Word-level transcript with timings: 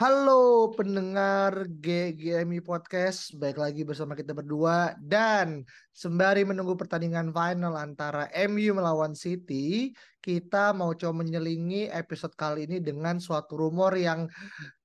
Halo 0.00 0.72
pendengar 0.72 1.68
GGMI 1.68 2.64
Podcast, 2.64 3.36
baik 3.36 3.60
lagi 3.60 3.84
bersama 3.84 4.16
kita 4.16 4.32
berdua 4.32 4.96
dan 4.96 5.60
sembari 5.92 6.40
menunggu 6.40 6.72
pertandingan 6.72 7.28
final 7.36 7.76
antara 7.76 8.32
MU 8.48 8.72
melawan 8.72 9.12
City, 9.12 9.92
kita 10.24 10.72
mau 10.72 10.96
coba 10.96 11.20
menyelingi 11.20 11.92
episode 11.92 12.32
kali 12.32 12.64
ini 12.64 12.80
dengan 12.80 13.20
suatu 13.20 13.60
rumor 13.60 13.92
yang 13.92 14.24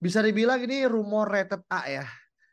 bisa 0.03 0.19
dibilang 0.19 0.59
ini 0.67 0.83
rumor 0.83 1.31
rated 1.31 1.63
A 1.71 1.87
ya. 1.87 2.03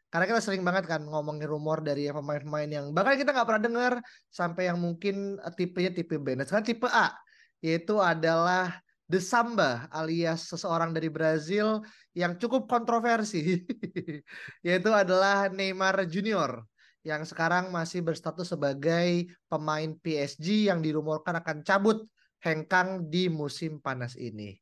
Karena 0.07 0.31
kita 0.31 0.39
sering 0.39 0.63
banget 0.63 0.87
kan 0.87 1.03
ngomongin 1.03 1.51
rumor 1.51 1.83
dari 1.83 2.15
pemain-pemain 2.15 2.71
yang 2.71 2.95
bahkan 2.95 3.19
kita 3.19 3.35
nggak 3.35 3.49
pernah 3.51 3.63
dengar 3.67 3.93
sampai 4.31 4.71
yang 4.71 4.79
mungkin 4.79 5.35
tipenya 5.59 5.91
tipe 5.99 6.15
B. 6.15 6.39
Nah 6.39 6.47
sekarang 6.47 6.71
tipe 6.71 6.87
A, 6.87 7.11
yaitu 7.59 7.99
adalah 7.99 8.82
The 9.11 9.21
Samba 9.21 9.91
alias 9.93 10.49
seseorang 10.49 10.95
dari 10.95 11.13
Brazil 11.13 11.83
yang 12.17 12.39
cukup 12.39 12.71
kontroversi 12.71 13.61
yaitu 14.67 14.91
adalah 14.95 15.51
Neymar 15.53 16.07
Junior 16.09 16.65
yang 17.03 17.27
sekarang 17.27 17.75
masih 17.75 18.01
berstatus 18.01 18.55
sebagai 18.55 19.27
pemain 19.51 19.91
PSG 19.99 20.71
yang 20.71 20.79
dirumorkan 20.79 21.43
akan 21.43 21.67
cabut 21.67 22.07
hengkang 22.43 23.11
di 23.11 23.27
musim 23.27 23.83
panas 23.83 24.15
ini. 24.15 24.55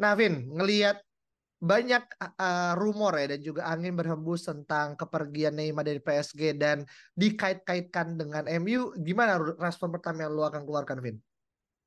Nah, 0.00 0.12
Vin, 0.16 0.48
ngelihat 0.52 1.00
banyak 1.62 2.02
uh, 2.18 2.74
rumor 2.74 3.14
ya 3.14 3.36
dan 3.36 3.40
juga 3.40 3.62
angin 3.70 3.94
berhembus 3.94 4.50
tentang 4.50 4.98
kepergian 4.98 5.54
Neymar 5.54 5.86
dari 5.86 6.02
PSG 6.02 6.58
dan 6.58 6.82
dikait-kaitkan 7.14 8.18
dengan 8.18 8.50
MU, 8.60 8.92
gimana 8.98 9.38
respon 9.56 9.94
pertama 9.94 10.26
yang 10.26 10.34
lu 10.34 10.42
akan 10.42 10.66
keluarkan, 10.66 10.98
Vin? 10.98 11.16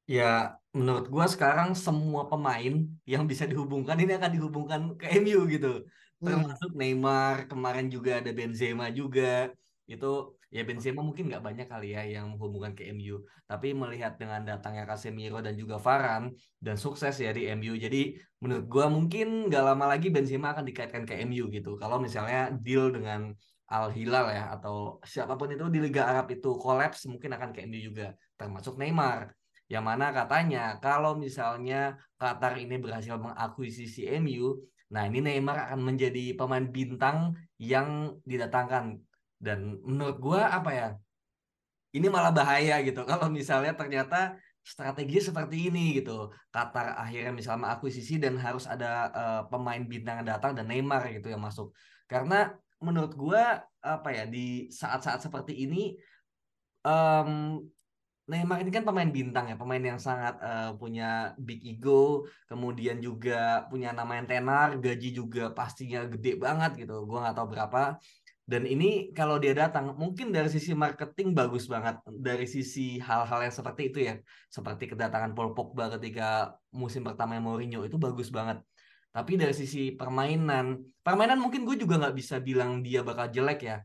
Ya, 0.06 0.54
menurut 0.70 1.10
gua 1.10 1.26
sekarang 1.26 1.74
semua 1.74 2.30
pemain 2.30 2.86
yang 3.10 3.26
bisa 3.26 3.50
dihubungkan 3.50 3.98
ini 3.98 4.14
akan 4.14 4.32
dihubungkan 4.38 4.82
ke 5.02 5.18
MU 5.18 5.50
gitu. 5.50 5.82
Hmm. 6.22 6.26
Termasuk 6.30 6.78
Neymar, 6.78 7.50
kemarin 7.50 7.90
juga 7.90 8.22
ada 8.22 8.30
Benzema 8.30 8.94
juga. 8.94 9.50
Itu 9.90 10.38
ya 10.54 10.62
Benzema 10.62 11.02
mungkin 11.02 11.34
nggak 11.34 11.42
banyak 11.42 11.68
kali 11.74 11.98
ya 11.98 12.06
yang 12.06 12.38
menghubungkan 12.38 12.78
ke 12.78 12.86
MU. 12.94 13.26
Tapi 13.50 13.74
melihat 13.74 14.14
dengan 14.22 14.46
datangnya 14.46 14.86
Casemiro 14.86 15.42
dan 15.42 15.58
juga 15.58 15.82
Varane 15.82 16.38
dan 16.62 16.78
sukses 16.78 17.18
ya 17.18 17.34
di 17.34 17.50
MU. 17.58 17.74
Jadi 17.74 18.14
menurut 18.46 18.66
gua 18.70 18.86
mungkin 18.94 19.50
nggak 19.50 19.64
lama 19.74 19.86
lagi 19.98 20.14
Benzema 20.14 20.54
akan 20.54 20.70
dikaitkan 20.70 21.10
ke 21.10 21.18
MU 21.26 21.50
gitu. 21.50 21.82
Kalau 21.82 21.98
misalnya 21.98 22.54
deal 22.62 22.94
dengan 22.94 23.34
Al 23.66 23.90
Hilal 23.90 24.30
ya 24.30 24.54
atau 24.54 25.02
siapa 25.02 25.34
pun 25.34 25.50
itu 25.50 25.66
di 25.74 25.82
Liga 25.82 26.06
Arab 26.06 26.30
itu 26.30 26.54
kolaps 26.62 27.10
mungkin 27.10 27.34
akan 27.34 27.50
ke 27.50 27.66
MU 27.66 27.82
juga 27.82 28.14
termasuk 28.38 28.78
Neymar 28.78 29.34
yang 29.66 29.82
mana 29.82 30.14
katanya 30.14 30.78
kalau 30.78 31.18
misalnya 31.18 31.98
Qatar 32.22 32.62
ini 32.62 32.78
berhasil 32.78 33.18
mengakuisisi 33.18 34.06
MU, 34.22 34.62
nah 34.94 35.10
ini 35.10 35.26
Neymar 35.26 35.70
akan 35.70 35.82
menjadi 35.82 36.38
pemain 36.38 36.66
bintang 36.70 37.34
yang 37.58 38.14
didatangkan 38.30 39.02
dan 39.42 39.82
menurut 39.82 40.18
gua 40.22 40.54
apa 40.54 40.72
ya? 40.72 40.90
Ini 41.96 42.08
malah 42.12 42.30
bahaya 42.30 42.78
gitu 42.86 43.02
kalau 43.10 43.28
misalnya 43.34 43.74
ternyata 43.74 44.38
strategi 44.62 45.18
seperti 45.18 45.74
ini 45.74 45.98
gitu. 45.98 46.30
Qatar 46.54 47.02
akhirnya 47.02 47.34
misalnya 47.34 47.70
mengakuisisi 47.70 48.22
dan 48.22 48.38
harus 48.38 48.70
ada 48.70 49.10
uh, 49.10 49.42
pemain 49.50 49.82
bintang 49.82 50.22
yang 50.22 50.30
datang 50.38 50.54
dan 50.54 50.70
Neymar 50.70 51.10
gitu 51.10 51.34
yang 51.34 51.42
masuk. 51.42 51.74
Karena 52.06 52.54
menurut 52.78 53.18
gua 53.18 53.66
apa 53.82 54.10
ya 54.14 54.30
di 54.30 54.70
saat-saat 54.70 55.26
seperti 55.26 55.58
ini 55.66 55.98
um, 56.86 57.66
Neymar 58.26 58.66
ini 58.66 58.74
kan 58.74 58.82
pemain 58.82 59.06
bintang 59.06 59.46
ya, 59.54 59.56
pemain 59.56 59.82
yang 59.82 60.02
sangat 60.02 60.42
uh, 60.42 60.74
punya 60.82 61.38
big 61.38 61.62
ego, 61.62 62.26
kemudian 62.50 62.98
juga 62.98 63.70
punya 63.70 63.94
nama 63.94 64.18
yang 64.18 64.26
tenar, 64.26 64.82
gaji 64.82 65.14
juga 65.14 65.54
pastinya 65.54 66.10
gede 66.10 66.42
banget 66.42 66.86
gitu. 66.86 67.06
Gua 67.06 67.30
nggak 67.30 67.36
tahu 67.38 67.48
berapa. 67.54 68.02
Dan 68.46 68.70
ini 68.70 69.10
kalau 69.14 69.42
dia 69.42 69.58
datang, 69.58 69.98
mungkin 69.98 70.30
dari 70.30 70.50
sisi 70.50 70.78
marketing 70.78 71.34
bagus 71.34 71.66
banget, 71.66 71.98
dari 72.06 72.46
sisi 72.46 73.02
hal-hal 73.02 73.42
yang 73.46 73.54
seperti 73.54 73.90
itu 73.90 74.00
ya, 74.06 74.22
seperti 74.50 74.90
kedatangan 74.94 75.34
Paul 75.34 75.58
Pogba 75.58 75.90
ketika 75.98 76.54
musim 76.70 77.02
pertama 77.02 77.42
Mourinho 77.42 77.82
itu 77.86 77.98
bagus 77.98 78.30
banget. 78.30 78.62
Tapi 79.10 79.34
dari 79.38 79.54
sisi 79.54 79.98
permainan, 79.98 80.78
permainan 81.02 81.42
mungkin 81.42 81.66
gue 81.66 81.74
juga 81.78 81.98
nggak 81.98 82.16
bisa 82.18 82.38
bilang 82.38 82.86
dia 82.86 83.02
bakal 83.02 83.34
jelek 83.34 83.66
ya. 83.66 83.78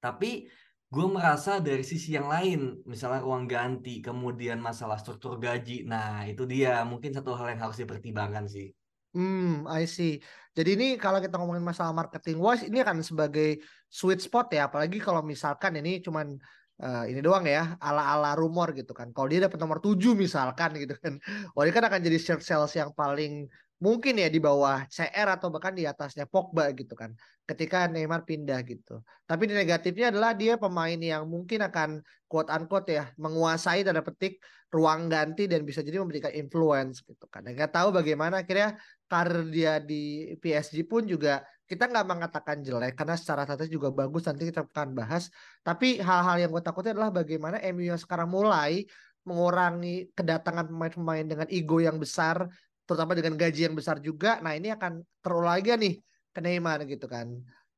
Tapi 0.00 0.48
gue 0.90 1.06
merasa 1.06 1.62
dari 1.62 1.86
sisi 1.86 2.18
yang 2.18 2.26
lain, 2.26 2.82
misalnya 2.82 3.22
ruang 3.22 3.46
ganti, 3.46 4.02
kemudian 4.02 4.58
masalah 4.58 4.98
struktur 4.98 5.38
gaji, 5.38 5.86
nah 5.86 6.26
itu 6.26 6.42
dia 6.50 6.82
mungkin 6.82 7.14
satu 7.14 7.30
hal 7.38 7.54
yang 7.54 7.62
harus 7.62 7.78
dipertimbangkan 7.78 8.50
sih. 8.50 8.74
Hmm, 9.14 9.70
I 9.70 9.86
see. 9.86 10.18
Jadi 10.50 10.74
ini 10.74 10.88
kalau 10.98 11.22
kita 11.22 11.38
ngomongin 11.38 11.62
masalah 11.62 11.94
marketing 11.94 12.42
wise, 12.42 12.66
ini 12.66 12.82
akan 12.82 13.06
sebagai 13.06 13.62
sweet 13.86 14.18
spot 14.18 14.50
ya, 14.50 14.66
apalagi 14.66 14.98
kalau 14.98 15.22
misalkan 15.22 15.78
ini 15.78 16.02
cuman 16.02 16.34
uh, 16.82 17.06
ini 17.06 17.22
doang 17.22 17.46
ya, 17.46 17.78
ala-ala 17.78 18.34
rumor 18.34 18.74
gitu 18.74 18.90
kan. 18.90 19.14
Kalau 19.14 19.30
dia 19.30 19.46
dapat 19.46 19.62
nomor 19.62 19.78
7 19.78 20.18
misalkan 20.18 20.74
gitu 20.74 20.98
kan, 20.98 21.22
wah 21.54 21.62
ini 21.62 21.70
kan 21.70 21.86
akan 21.86 22.02
jadi 22.02 22.18
share 22.18 22.42
sales 22.42 22.74
yang 22.74 22.90
paling 22.98 23.46
mungkin 23.80 24.20
ya 24.20 24.28
di 24.28 24.36
bawah 24.38 24.84
CR 24.92 25.28
atau 25.40 25.48
bahkan 25.48 25.72
di 25.72 25.88
atasnya 25.88 26.28
Pogba 26.28 26.68
gitu 26.76 26.92
kan 26.92 27.16
ketika 27.48 27.88
Neymar 27.90 28.22
pindah 28.28 28.60
gitu. 28.62 29.02
Tapi 29.26 29.50
di 29.50 29.54
negatifnya 29.56 30.14
adalah 30.14 30.36
dia 30.36 30.54
pemain 30.60 31.00
yang 31.00 31.26
mungkin 31.26 31.66
akan 31.66 32.04
quote 32.30 32.52
unquote 32.52 32.92
ya 32.92 33.10
menguasai 33.18 33.82
tanda 33.82 34.04
petik 34.04 34.38
ruang 34.70 35.10
ganti 35.10 35.50
dan 35.50 35.66
bisa 35.66 35.82
jadi 35.82 35.98
memberikan 35.98 36.30
influence 36.30 37.02
gitu 37.02 37.26
kan. 37.26 37.42
Dan 37.42 37.58
gak 37.58 37.74
tahu 37.74 37.90
bagaimana 37.90 38.46
akhirnya 38.46 38.78
karir 39.10 39.42
dia 39.50 39.82
di 39.82 40.36
PSG 40.38 40.86
pun 40.86 41.02
juga 41.08 41.42
kita 41.66 41.86
nggak 41.86 42.06
mengatakan 42.06 42.66
jelek 42.66 42.98
karena 42.98 43.14
secara 43.14 43.46
status 43.46 43.70
juga 43.70 43.94
bagus 43.94 44.26
nanti 44.26 44.46
kita 44.46 44.66
akan 44.66 44.94
bahas. 44.94 45.30
Tapi 45.66 45.98
hal-hal 45.98 46.46
yang 46.46 46.50
gue 46.54 46.62
takutnya 46.62 46.94
adalah 46.94 47.10
bagaimana 47.10 47.58
MU 47.74 47.90
yang 47.90 47.98
sekarang 47.98 48.30
mulai 48.30 48.86
mengurangi 49.26 50.10
kedatangan 50.16 50.66
pemain-pemain 50.70 51.26
dengan 51.26 51.46
ego 51.50 51.78
yang 51.78 52.00
besar 52.00 52.48
terutama 52.90 53.14
dengan 53.14 53.38
gaji 53.38 53.70
yang 53.70 53.78
besar 53.78 54.02
juga. 54.02 54.42
Nah, 54.42 54.58
ini 54.58 54.74
akan 54.74 55.06
terulang 55.22 55.54
lagi 55.54 55.70
nih 55.78 55.94
ke 56.34 56.40
Neymar 56.42 56.82
gitu 56.90 57.06
kan. 57.06 57.30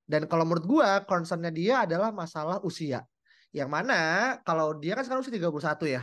Dan 0.09 0.25
kalau 0.25 0.49
menurut 0.49 0.65
gua 0.65 1.05
concernnya 1.05 1.53
dia 1.53 1.85
adalah 1.85 2.09
masalah 2.09 2.65
usia. 2.65 3.05
Yang 3.53 3.69
mana 3.69 4.01
kalau 4.49 4.73
dia 4.81 4.97
kan 4.97 5.05
sekarang 5.05 5.21
usia 5.21 5.37
31 5.37 5.53
ya. 6.01 6.03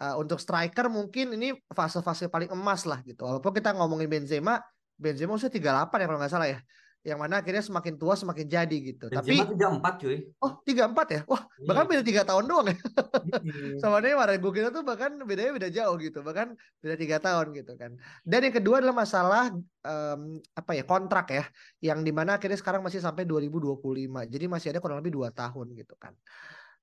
Uh, 0.00 0.22
untuk 0.22 0.38
striker 0.38 0.86
mungkin 0.86 1.34
ini 1.34 1.52
fase-fase 1.74 2.30
paling 2.30 2.54
emas 2.54 2.86
lah 2.86 3.02
gitu. 3.02 3.26
Walaupun 3.26 3.50
kita 3.50 3.74
ngomongin 3.74 4.06
Benzema, 4.06 4.62
Benzema 4.94 5.34
usia 5.34 5.50
38 5.50 5.90
ya 5.98 6.06
kalau 6.06 6.18
nggak 6.22 6.30
salah 6.30 6.46
ya 6.46 6.62
yang 7.00 7.16
mana 7.16 7.40
akhirnya 7.40 7.64
semakin 7.64 7.96
tua 7.96 8.12
semakin 8.12 8.44
jadi 8.44 8.76
gitu. 8.92 9.08
Benzema 9.08 9.24
Tapi 9.24 9.56
tiga 9.56 9.66
empat 9.72 9.94
cuy. 10.04 10.18
Oh 10.36 10.52
tiga 10.60 10.84
empat 10.84 11.06
ya? 11.08 11.20
Wah 11.24 11.48
iya. 11.56 11.64
bahkan 11.64 11.84
beda 11.88 12.02
tiga 12.04 12.22
tahun 12.28 12.44
doang 12.44 12.68
ya. 12.68 12.76
Sama 13.80 14.04
Neymar 14.04 14.36
gue 14.36 14.52
kira 14.52 14.68
tuh 14.68 14.84
bahkan 14.84 15.16
bedanya 15.24 15.56
beda 15.56 15.68
jauh 15.72 15.96
gitu. 15.96 16.20
Bahkan 16.20 16.52
beda 16.84 16.96
tiga 17.00 17.16
tahun 17.16 17.56
gitu 17.56 17.72
kan. 17.80 17.96
Dan 18.20 18.40
yang 18.44 18.54
kedua 18.60 18.84
adalah 18.84 18.96
masalah 19.00 19.48
um, 19.80 20.44
apa 20.52 20.72
ya 20.76 20.84
kontrak 20.84 21.32
ya. 21.32 21.44
Yang 21.80 21.98
di 22.04 22.12
mana 22.12 22.36
akhirnya 22.36 22.60
sekarang 22.60 22.84
masih 22.84 23.00
sampai 23.00 23.24
2025. 23.24 23.80
Jadi 24.28 24.44
masih 24.44 24.68
ada 24.76 24.80
kurang 24.84 25.00
lebih 25.00 25.16
dua 25.16 25.32
tahun 25.32 25.72
gitu 25.72 25.96
kan. 25.96 26.12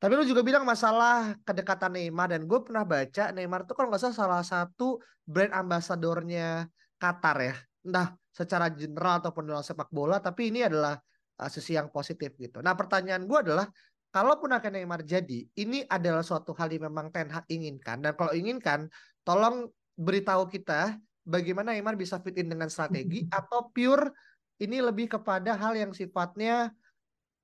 Tapi 0.01 0.13
lu 0.13 0.25
juga 0.25 0.41
bilang 0.41 0.65
masalah 0.65 1.37
kedekatan 1.45 1.93
Neymar 1.93 2.33
dan 2.33 2.49
gue 2.49 2.59
pernah 2.65 2.85
baca 2.85 3.33
Neymar 3.33 3.69
tuh 3.69 3.77
kalau 3.77 3.93
nggak 3.93 4.01
salah 4.01 4.17
salah 4.17 4.41
satu 4.41 4.97
brand 5.25 5.53
ambasadornya 5.53 6.69
Qatar 6.97 7.37
ya. 7.41 7.55
Entah 7.87 8.11
secara 8.35 8.67
general 8.69 9.23
ataupun 9.23 9.47
dalam 9.47 9.63
sepak 9.63 9.89
bola 9.89 10.19
tapi 10.19 10.51
ini 10.51 10.67
adalah 10.67 10.99
uh, 11.39 11.49
sisi 11.49 11.73
yang 11.73 11.87
positif 11.87 12.35
gitu. 12.35 12.59
Nah, 12.59 12.75
pertanyaan 12.75 13.23
gue 13.23 13.39
adalah 13.39 13.65
kalaupun 14.11 14.51
akan 14.51 14.71
Neymar 14.77 15.07
jadi, 15.07 15.47
ini 15.57 15.87
adalah 15.87 16.21
suatu 16.21 16.51
hal 16.53 16.69
yang 16.69 16.91
memang 16.91 17.09
Ten 17.09 17.31
Hag 17.31 17.47
inginkan 17.47 18.03
dan 18.03 18.13
kalau 18.13 18.35
inginkan 18.35 18.91
tolong 19.23 19.71
beritahu 19.97 20.45
kita 20.51 20.99
bagaimana 21.25 21.73
Neymar 21.73 21.97
bisa 21.97 22.21
fit 22.21 22.37
in 22.37 22.51
dengan 22.51 22.69
strategi 22.69 23.25
atau 23.39 23.71
pure 23.73 24.13
ini 24.61 24.81
lebih 24.81 25.17
kepada 25.17 25.53
hal 25.57 25.77
yang 25.77 25.91
sifatnya 25.93 26.73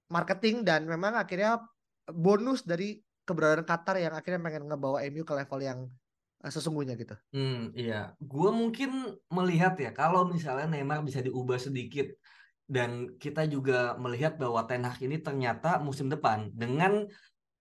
marketing 0.09 0.61
dan 0.65 0.85
memang 0.85 1.17
akhirnya 1.17 1.61
bonus 2.09 2.65
dari 2.65 3.01
keberadaan 3.23 3.63
Qatar 3.63 3.95
yang 3.97 4.13
akhirnya 4.13 4.41
pengen 4.41 4.67
ngebawa 4.67 5.01
MU 5.09 5.23
ke 5.23 5.33
level 5.33 5.59
yang 5.63 5.79
sesungguhnya 6.51 6.99
gitu. 6.99 7.15
Hmm, 7.31 7.71
iya. 7.71 8.11
Gua 8.19 8.51
mungkin 8.51 9.15
melihat 9.31 9.79
ya 9.79 9.95
kalau 9.95 10.27
misalnya 10.27 10.67
Neymar 10.67 10.99
bisa 11.07 11.23
diubah 11.23 11.55
sedikit 11.55 12.11
dan 12.67 13.15
kita 13.19 13.47
juga 13.47 13.95
melihat 13.95 14.35
bahwa 14.35 14.63
Ten 14.67 14.83
Hag 14.83 14.99
ini 14.99 15.19
ternyata 15.19 15.79
musim 15.79 16.11
depan 16.11 16.51
dengan 16.51 17.07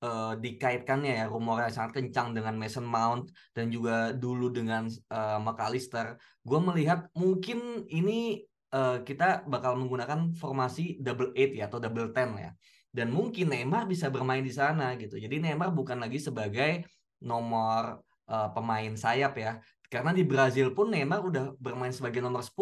uh, 0.03 0.35
dikaitkannya 0.35 1.23
ya 1.23 1.25
rumornya 1.31 1.71
sangat 1.71 2.03
kencang 2.03 2.35
dengan 2.35 2.59
Mason 2.59 2.87
Mount 2.87 3.31
dan 3.55 3.71
juga 3.71 4.11
dulu 4.11 4.51
dengan 4.51 4.91
uh, 5.15 5.39
McAllister. 5.39 6.19
Gue 6.43 6.59
melihat 6.59 7.07
mungkin 7.15 7.87
ini 7.87 8.43
uh, 8.75 9.03
kita 9.07 9.47
bakal 9.47 9.79
menggunakan 9.79 10.35
formasi 10.35 10.99
double 10.99 11.31
eight 11.39 11.55
ya 11.55 11.71
atau 11.71 11.79
double 11.79 12.11
ten 12.11 12.35
ya. 12.35 12.51
Dan 12.93 13.09
mungkin 13.09 13.49
Neymar 13.49 13.89
bisa 13.89 14.13
bermain 14.13 14.45
di 14.45 14.53
sana 14.53 14.93
gitu. 15.01 15.17
Jadi 15.17 15.41
Neymar 15.41 15.73
bukan 15.73 15.97
lagi 15.97 16.21
sebagai 16.21 16.85
nomor 17.25 18.05
uh, 18.33 18.49
pemain 18.57 18.93
sayap 18.97 19.37
ya. 19.37 19.61
Karena 19.93 20.17
di 20.17 20.25
Brazil 20.25 20.73
pun 20.73 20.89
Neymar 20.89 21.21
udah 21.21 21.53
bermain 21.61 21.93
sebagai 21.93 22.25
nomor 22.25 22.41
10 22.41 22.57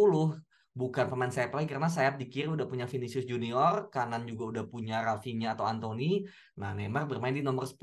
bukan 0.71 1.07
pemain 1.11 1.31
sayap 1.31 1.51
lagi 1.55 1.67
karena 1.67 1.91
sayap 1.91 2.15
di 2.15 2.31
kiri 2.31 2.47
udah 2.47 2.67
punya 2.67 2.87
Vinicius 2.87 3.27
Junior, 3.27 3.91
kanan 3.91 4.23
juga 4.23 4.59
udah 4.59 4.65
punya 4.71 5.03
Rafinha 5.03 5.55
atau 5.59 5.67
Anthony. 5.67 6.27
Nah, 6.59 6.75
Neymar 6.75 7.11
bermain 7.11 7.35
di 7.35 7.43
nomor 7.43 7.67
10 7.67 7.79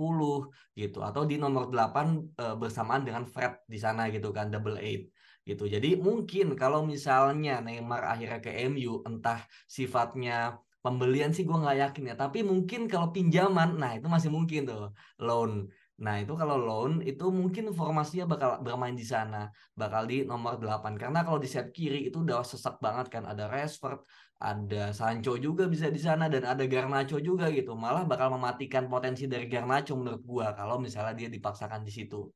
gitu 0.76 1.00
atau 1.04 1.28
di 1.28 1.36
nomor 1.36 1.68
8 1.68 2.36
e, 2.36 2.46
bersamaan 2.56 3.04
dengan 3.04 3.28
Fred 3.28 3.64
di 3.68 3.76
sana 3.80 4.08
gitu 4.08 4.32
kan 4.32 4.48
double 4.52 4.80
eight 4.80 5.12
gitu. 5.44 5.68
Jadi 5.68 6.00
mungkin 6.00 6.56
kalau 6.56 6.84
misalnya 6.84 7.60
Neymar 7.60 8.04
akhirnya 8.08 8.40
ke 8.40 8.52
MU 8.72 9.04
entah 9.04 9.44
sifatnya 9.68 10.60
pembelian 10.88 11.36
sih 11.36 11.44
gue 11.44 11.58
nggak 11.58 11.80
yakin 11.84 12.04
ya 12.14 12.16
tapi 12.16 12.48
mungkin 12.48 12.88
kalau 12.88 13.12
pinjaman 13.12 13.76
nah 13.76 13.92
itu 13.98 14.08
masih 14.08 14.32
mungkin 14.32 14.64
tuh 14.64 14.96
loan 15.20 15.68
Nah, 15.98 16.22
itu 16.22 16.34
kalau 16.38 16.62
loan 16.62 17.02
itu 17.02 17.26
mungkin 17.34 17.74
formasinya 17.74 18.30
bakal 18.30 18.62
bermain 18.62 18.94
di 18.94 19.02
sana, 19.02 19.50
bakal 19.74 20.06
di 20.06 20.22
nomor 20.30 20.62
8 20.62 20.94
karena 20.94 21.26
kalau 21.26 21.42
di 21.42 21.50
set 21.50 21.74
kiri 21.74 22.14
itu 22.14 22.22
udah 22.22 22.46
sesak 22.46 22.78
banget 22.78 23.10
kan 23.10 23.26
ada 23.26 23.50
Rashford, 23.50 24.06
ada 24.38 24.94
Sancho 24.94 25.34
juga 25.42 25.66
bisa 25.66 25.90
di 25.90 25.98
sana 25.98 26.30
dan 26.30 26.46
ada 26.46 26.62
Garnacho 26.70 27.18
juga 27.18 27.50
gitu. 27.50 27.74
Malah 27.74 28.06
bakal 28.06 28.30
mematikan 28.30 28.86
potensi 28.86 29.26
dari 29.26 29.50
Garnacho 29.50 29.98
menurut 29.98 30.22
gua 30.22 30.54
kalau 30.54 30.78
misalnya 30.78 31.18
dia 31.18 31.30
dipaksakan 31.34 31.82
di 31.82 31.90
situ. 31.90 32.30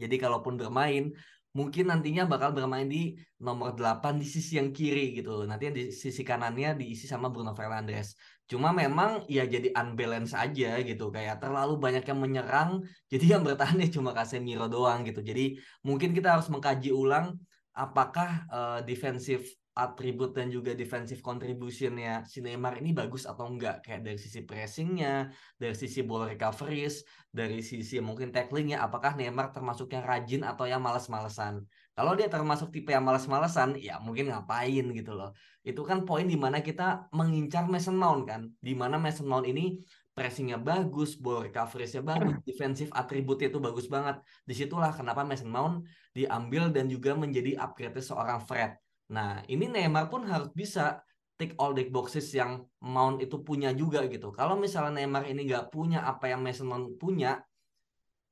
Jadi 0.00 0.16
kalaupun 0.16 0.56
bermain 0.56 1.12
mungkin 1.52 1.92
nantinya 1.92 2.24
bakal 2.24 2.56
bermain 2.56 2.88
di 2.88 3.12
nomor 3.44 3.76
8 3.76 4.16
di 4.16 4.24
sisi 4.24 4.56
yang 4.56 4.72
kiri 4.72 5.20
gitu. 5.20 5.44
Nanti 5.44 5.68
di 5.68 5.84
sisi 5.92 6.24
kanannya 6.24 6.80
diisi 6.80 7.04
sama 7.04 7.28
Bruno 7.28 7.52
Fernandes. 7.52 8.16
Cuma 8.50 8.74
memang 8.74 9.22
ya 9.30 9.46
jadi 9.46 9.70
unbalance 9.78 10.34
aja 10.34 10.82
gitu. 10.82 11.14
Kayak 11.14 11.38
terlalu 11.38 11.78
banyak 11.78 12.02
yang 12.02 12.18
menyerang, 12.18 12.82
jadi 13.12 13.38
yang 13.38 13.42
bertahan 13.46 13.78
ya 13.78 13.88
cuma 13.94 14.10
Casemiro 14.10 14.66
doang 14.66 15.06
gitu. 15.06 15.22
Jadi 15.22 15.54
mungkin 15.86 16.10
kita 16.10 16.34
harus 16.34 16.50
mengkaji 16.50 16.90
ulang 16.90 17.38
apakah 17.70 18.50
uh, 18.50 18.80
defensive 18.82 19.46
atribut 19.70 20.34
dan 20.34 20.50
juga 20.50 20.74
defensive 20.74 21.22
contributionnya 21.22 22.26
si 22.26 22.42
Neymar 22.42 22.82
ini 22.82 22.90
bagus 22.90 23.22
atau 23.22 23.46
enggak 23.46 23.86
kayak 23.86 24.02
dari 24.02 24.18
sisi 24.18 24.42
pressingnya 24.42 25.30
dari 25.54 25.78
sisi 25.78 26.02
ball 26.02 26.26
recoveries 26.26 27.06
dari 27.30 27.62
sisi 27.62 28.02
mungkin 28.02 28.34
tacklingnya 28.34 28.82
apakah 28.82 29.14
Neymar 29.14 29.54
termasuk 29.54 29.94
yang 29.94 30.02
rajin 30.02 30.42
atau 30.42 30.66
yang 30.66 30.82
malas-malesan 30.82 31.62
kalau 31.96 32.12
dia 32.18 32.30
termasuk 32.30 32.72
tipe 32.74 32.90
yang 32.94 33.04
malas-malesan 33.04 33.76
ya 33.76 33.98
mungkin 34.00 34.30
ngapain 34.30 34.84
gitu 34.94 35.12
loh 35.12 35.30
itu 35.66 35.80
kan 35.84 36.06
poin 36.08 36.24
di 36.24 36.38
mana 36.38 36.64
kita 36.64 37.10
mengincar 37.12 37.68
Mason 37.68 37.96
Mount 37.98 38.22
kan 38.30 38.48
di 38.62 38.72
mana 38.72 38.96
Mason 38.96 39.28
Mount 39.28 39.44
ini 39.44 39.80
pressingnya 40.10 40.60
bagus, 40.60 41.16
ball 41.16 41.48
recovery-nya 41.48 42.02
bagus, 42.04 42.36
defensive 42.48 42.92
atributnya 42.92 43.48
itu 43.48 43.56
bagus 43.56 43.88
banget. 43.88 44.20
Di 44.44 44.52
situlah 44.52 44.92
kenapa 44.92 45.24
Mason 45.24 45.48
Mount 45.48 45.86
diambil 46.12 46.68
dan 46.68 46.92
juga 46.92 47.16
menjadi 47.16 47.56
upgrade 47.56 48.04
seorang 48.04 48.42
Fred 48.44 48.76
Nah, 49.10 49.42
ini 49.50 49.66
Neymar 49.66 50.06
pun 50.06 50.22
harus 50.30 50.54
bisa 50.54 51.02
tick 51.34 51.58
all 51.58 51.74
the 51.74 51.90
boxes 51.90 52.30
yang 52.30 52.62
Mount 52.78 53.18
itu 53.18 53.42
punya 53.42 53.74
juga 53.74 54.06
gitu. 54.06 54.30
Kalau 54.30 54.54
misalnya 54.54 55.02
Neymar 55.02 55.26
ini 55.26 55.50
nggak 55.50 55.74
punya 55.74 56.06
apa 56.06 56.30
yang 56.30 56.40
Mason 56.46 56.70
Mount 56.70 56.94
punya, 56.96 57.42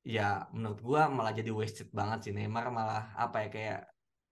ya 0.07 0.47
menurut 0.55 0.81
gua 0.81 1.03
malah 1.11 1.33
jadi 1.35 1.51
wasted 1.53 1.89
banget 1.93 2.29
sih 2.29 2.33
Neymar 2.35 2.71
malah 2.71 3.13
apa 3.19 3.47
ya 3.47 3.49
kayak 3.51 3.81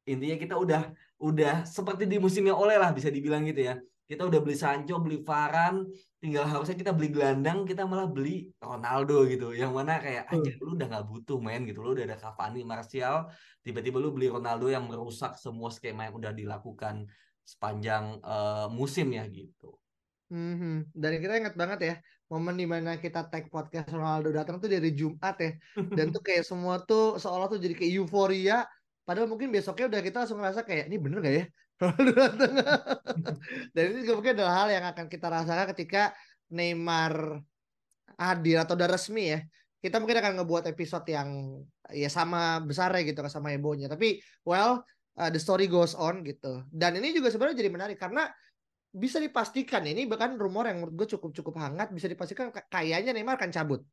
intinya 0.06 0.36
kita 0.38 0.54
udah 0.54 0.82
udah 1.18 1.66
seperti 1.66 2.06
di 2.06 2.16
musimnya 2.22 2.54
Oleh 2.54 2.78
lah 2.78 2.94
bisa 2.94 3.10
dibilang 3.10 3.42
gitu 3.44 3.66
ya. 3.66 3.76
Kita 4.06 4.22
udah 4.22 4.38
beli 4.38 4.54
Sancho, 4.54 5.02
beli 5.02 5.18
Varane, 5.18 5.82
tinggal 6.22 6.46
harusnya 6.46 6.78
kita 6.78 6.94
beli 6.94 7.10
gelandang 7.10 7.66
kita 7.66 7.82
malah 7.90 8.06
beli 8.06 8.54
Ronaldo 8.62 9.26
gitu. 9.26 9.50
Yang 9.50 9.72
mana 9.74 9.98
kayak 9.98 10.30
aja 10.30 10.52
lu 10.62 10.78
udah 10.78 10.86
nggak 10.86 11.06
butuh 11.10 11.38
main 11.42 11.66
gitu 11.66 11.82
lu 11.82 11.90
udah 11.98 12.06
ada 12.06 12.14
Cavani 12.14 12.62
Martial. 12.62 13.26
Tiba-tiba 13.66 13.98
lu 13.98 14.14
beli 14.14 14.30
Ronaldo 14.30 14.70
yang 14.70 14.86
merusak 14.86 15.34
semua 15.42 15.74
skema 15.74 16.06
yang 16.06 16.14
udah 16.22 16.30
dilakukan 16.30 17.10
sepanjang 17.42 18.22
uh, 18.22 18.70
musim 18.70 19.10
ya 19.10 19.26
gitu. 19.26 19.74
Hmm, 20.30 20.86
dan 20.94 21.22
kita 21.22 21.38
ingat 21.38 21.54
banget 21.54 21.78
ya 21.82 21.94
momen 22.26 22.58
di 22.58 22.66
mana 22.66 22.98
kita 22.98 23.30
tag 23.30 23.46
podcast 23.52 23.90
Ronaldo 23.90 24.34
datang 24.34 24.58
tuh 24.58 24.66
dari 24.66 24.90
Jumat 24.92 25.36
ya 25.38 25.52
dan 25.94 26.10
tuh 26.10 26.22
kayak 26.22 26.42
semua 26.42 26.82
tuh 26.82 27.22
seolah 27.22 27.46
tuh 27.46 27.62
jadi 27.62 27.74
kayak 27.78 27.92
euforia 28.02 28.66
padahal 29.06 29.30
mungkin 29.30 29.54
besoknya 29.54 29.86
udah 29.86 30.00
kita 30.02 30.16
langsung 30.26 30.42
ngerasa 30.42 30.66
kayak 30.66 30.90
ini 30.90 30.96
bener 30.98 31.18
gak 31.22 31.34
ya 31.38 31.44
Dan 33.74 33.82
ini 33.92 33.98
juga 34.04 34.14
mungkin 34.16 34.32
adalah 34.36 34.54
hal 34.64 34.68
yang 34.72 34.84
akan 34.88 35.06
kita 35.12 35.26
rasakan 35.28 35.66
ketika 35.76 36.16
Neymar 36.52 37.42
hadir 38.16 38.56
atau 38.64 38.74
udah 38.78 38.88
resmi 38.88 39.36
ya. 39.36 39.40
Kita 39.76 40.00
mungkin 40.00 40.18
akan 40.18 40.32
ngebuat 40.40 40.64
episode 40.72 41.04
yang 41.12 41.62
ya 41.92 42.08
sama 42.10 42.64
besar 42.64 42.90
ya 42.96 43.02
gitu 43.04 43.20
sama 43.28 43.52
hebohnya. 43.52 43.92
Tapi 43.92 44.18
well 44.48 44.82
uh, 45.20 45.30
the 45.30 45.38
story 45.38 45.68
goes 45.68 45.92
on 45.92 46.24
gitu. 46.24 46.64
Dan 46.72 46.96
ini 46.98 47.12
juga 47.12 47.28
sebenarnya 47.28 47.60
jadi 47.60 47.70
menarik 47.70 47.98
karena 48.00 48.26
bisa 48.96 49.20
dipastikan 49.20 49.84
ini 49.84 50.08
bahkan 50.08 50.40
rumor 50.40 50.64
yang 50.64 50.80
menurut 50.80 51.04
gue 51.04 51.08
cukup 51.16 51.36
cukup 51.36 51.60
hangat 51.60 51.92
bisa 51.92 52.08
dipastikan 52.08 52.48
kayaknya 52.72 53.12
Neymar 53.12 53.36
akan 53.36 53.52
cabut. 53.52 53.84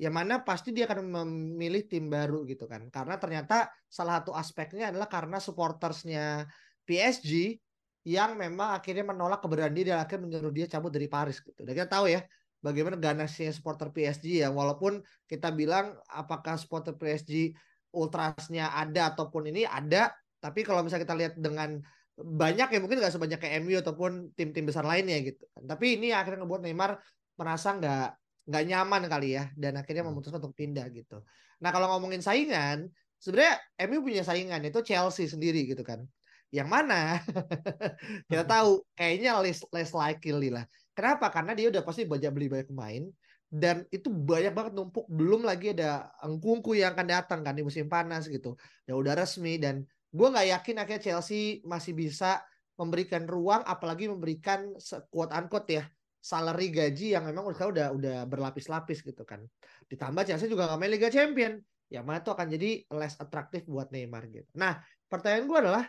Yang 0.00 0.14
mana 0.16 0.40
pasti 0.40 0.72
dia 0.72 0.88
akan 0.88 1.12
memilih 1.12 1.84
tim 1.84 2.08
baru 2.08 2.48
gitu 2.48 2.64
kan. 2.64 2.88
Karena 2.88 3.20
ternyata 3.20 3.68
salah 3.84 4.24
satu 4.24 4.32
aspeknya 4.32 4.88
adalah 4.88 5.12
karena 5.12 5.36
supportersnya 5.36 6.48
PSG 6.88 7.60
yang 8.08 8.40
memang 8.40 8.80
akhirnya 8.80 9.12
menolak 9.12 9.44
keberadaan 9.44 9.76
dia 9.76 9.92
dan 9.92 9.98
akhirnya 10.00 10.24
menyuruh 10.24 10.54
dia 10.56 10.66
cabut 10.72 10.88
dari 10.88 11.04
Paris 11.04 11.44
gitu. 11.44 11.60
Dan 11.60 11.76
kita 11.76 12.00
tahu 12.00 12.08
ya 12.08 12.24
bagaimana 12.64 12.96
ganasnya 12.96 13.52
supporter 13.52 13.92
PSG 13.92 14.44
ya 14.44 14.48
walaupun 14.48 15.04
kita 15.28 15.52
bilang 15.52 15.96
apakah 16.08 16.56
supporter 16.56 16.96
PSG 16.96 17.52
ultrasnya 17.92 18.72
ada 18.72 19.12
ataupun 19.12 19.52
ini 19.52 19.68
ada 19.68 20.12
tapi 20.40 20.64
kalau 20.64 20.80
misalnya 20.80 21.04
kita 21.04 21.16
lihat 21.16 21.34
dengan 21.36 21.80
banyak 22.20 22.68
ya 22.70 22.78
mungkin 22.78 23.00
nggak 23.00 23.14
sebanyak 23.16 23.38
kayak 23.40 23.64
MU 23.64 23.80
ataupun 23.80 24.36
tim-tim 24.36 24.68
besar 24.68 24.84
lainnya 24.84 25.20
gitu 25.24 25.42
tapi 25.64 25.96
ini 25.96 26.12
akhirnya 26.12 26.44
ngebuat 26.44 26.62
Neymar 26.62 27.00
merasa 27.40 27.74
nggak 27.76 28.06
nggak 28.50 28.62
nyaman 28.68 29.02
kali 29.08 29.40
ya 29.40 29.48
dan 29.56 29.80
akhirnya 29.80 30.04
hmm. 30.04 30.12
memutuskan 30.12 30.40
untuk 30.42 30.56
pindah 30.56 30.86
gitu 30.92 31.24
nah 31.60 31.72
kalau 31.72 31.88
ngomongin 31.96 32.20
saingan 32.20 32.88
sebenarnya 33.20 33.60
MU 33.88 34.04
punya 34.04 34.22
saingan 34.24 34.60
itu 34.64 34.80
Chelsea 34.84 35.28
sendiri 35.28 35.64
gitu 35.64 35.80
kan 35.80 36.04
yang 36.50 36.66
mana 36.66 37.22
kita 38.30 38.42
tahu 38.42 38.82
kayaknya 38.98 39.38
less 39.38 39.62
less 39.70 39.94
likely 39.94 40.50
lah. 40.50 40.66
Kenapa? 40.98 41.30
Karena 41.30 41.54
dia 41.54 41.70
udah 41.70 41.82
pasti 41.86 42.04
banyak 42.04 42.30
beli 42.34 42.50
banyak 42.50 42.68
pemain 42.68 43.06
dan 43.46 43.86
itu 43.94 44.10
banyak 44.10 44.50
banget 44.50 44.72
numpuk. 44.74 45.06
Belum 45.06 45.46
lagi 45.46 45.70
ada 45.70 46.10
engkungku 46.26 46.74
yang 46.74 46.92
akan 46.98 47.06
datang 47.06 47.40
kan 47.46 47.54
di 47.54 47.62
musim 47.62 47.86
panas 47.86 48.26
gitu. 48.26 48.58
Ya 48.84 48.98
udah 48.98 49.14
resmi 49.14 49.62
dan 49.62 49.86
gue 50.10 50.28
nggak 50.28 50.48
yakin 50.58 50.76
akhirnya 50.82 51.02
Chelsea 51.02 51.62
masih 51.62 51.94
bisa 51.94 52.42
memberikan 52.74 53.28
ruang 53.28 53.62
apalagi 53.62 54.08
memberikan 54.08 54.74
quote 55.12 55.32
unquote 55.36 55.68
ya 55.70 55.84
salary 56.20 56.68
gaji 56.68 57.16
yang 57.16 57.24
memang 57.24 57.48
udah 57.48 57.66
udah 57.72 57.86
udah 57.96 58.16
berlapis-lapis 58.28 59.00
gitu 59.00 59.24
kan. 59.24 59.40
Ditambah 59.88 60.28
Chelsea 60.28 60.52
juga 60.52 60.68
nggak 60.68 60.78
main 60.78 60.92
Liga 60.92 61.08
Champion. 61.08 61.56
Ya 61.90 62.04
mana 62.06 62.22
itu 62.22 62.30
akan 62.30 62.46
jadi 62.46 62.86
less 62.94 63.18
atraktif 63.18 63.66
buat 63.66 63.90
Neymar 63.90 64.30
gitu. 64.30 64.46
Nah, 64.54 64.78
pertanyaan 65.10 65.48
gue 65.50 65.58
adalah 65.58 65.84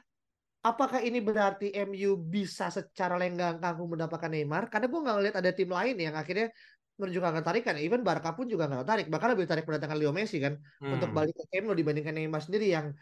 apakah 0.66 1.04
ini 1.04 1.22
berarti 1.22 1.70
MU 1.86 2.18
bisa 2.18 2.74
secara 2.74 3.22
lenggang 3.22 3.62
kangkung 3.62 3.94
mendapatkan 3.94 4.32
Neymar? 4.32 4.72
Karena 4.72 4.88
gue 4.90 5.00
nggak 5.04 5.16
ngeliat 5.20 5.36
ada 5.38 5.52
tim 5.54 5.70
lain 5.70 5.96
yang 6.00 6.16
akhirnya 6.18 6.50
menunjukkan 6.98 7.32
ketertarikan. 7.38 7.76
Even 7.78 8.02
Barca 8.02 8.34
pun 8.34 8.50
juga 8.50 8.66
nggak 8.66 8.82
tertarik. 8.88 9.08
Bahkan 9.14 9.28
lebih 9.36 9.44
tertarik 9.46 9.66
mendatangkan 9.70 9.98
Leo 10.00 10.12
Messi 10.16 10.38
kan 10.42 10.58
hmm. 10.58 10.94
untuk 10.98 11.10
balik 11.14 11.38
ke 11.38 11.62
MU 11.62 11.74
dibandingkan 11.78 12.14
Neymar 12.18 12.42
sendiri 12.42 12.72
yang 12.72 12.96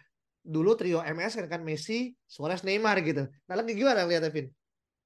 dulu 0.49 0.73
trio 0.73 1.05
MS 1.05 1.37
kan 1.37 1.47
kan 1.47 1.61
Messi, 1.61 2.17
Suarez, 2.25 2.65
Neymar 2.65 2.97
gitu. 3.05 3.29
Nah 3.45 3.55
lagi 3.55 3.77
gimana 3.77 4.09
lihat 4.09 4.25
Evin? 4.25 4.49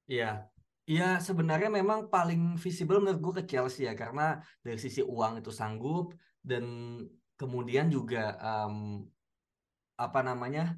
Iya, 0.07 0.47
Iya 0.83 1.15
sebenarnya 1.23 1.71
memang 1.71 2.11
paling 2.11 2.59
visible 2.59 2.99
menurut 2.99 3.19
gue 3.23 3.33
ke 3.39 3.55
Chelsea 3.55 3.87
ya 3.87 3.95
karena 3.95 4.43
dari 4.59 4.75
sisi 4.75 4.99
uang 4.99 5.39
itu 5.39 5.47
sanggup 5.47 6.11
dan 6.43 6.63
kemudian 7.39 7.87
juga 7.87 8.35
um, 8.35 9.07
apa 9.95 10.19
namanya 10.19 10.75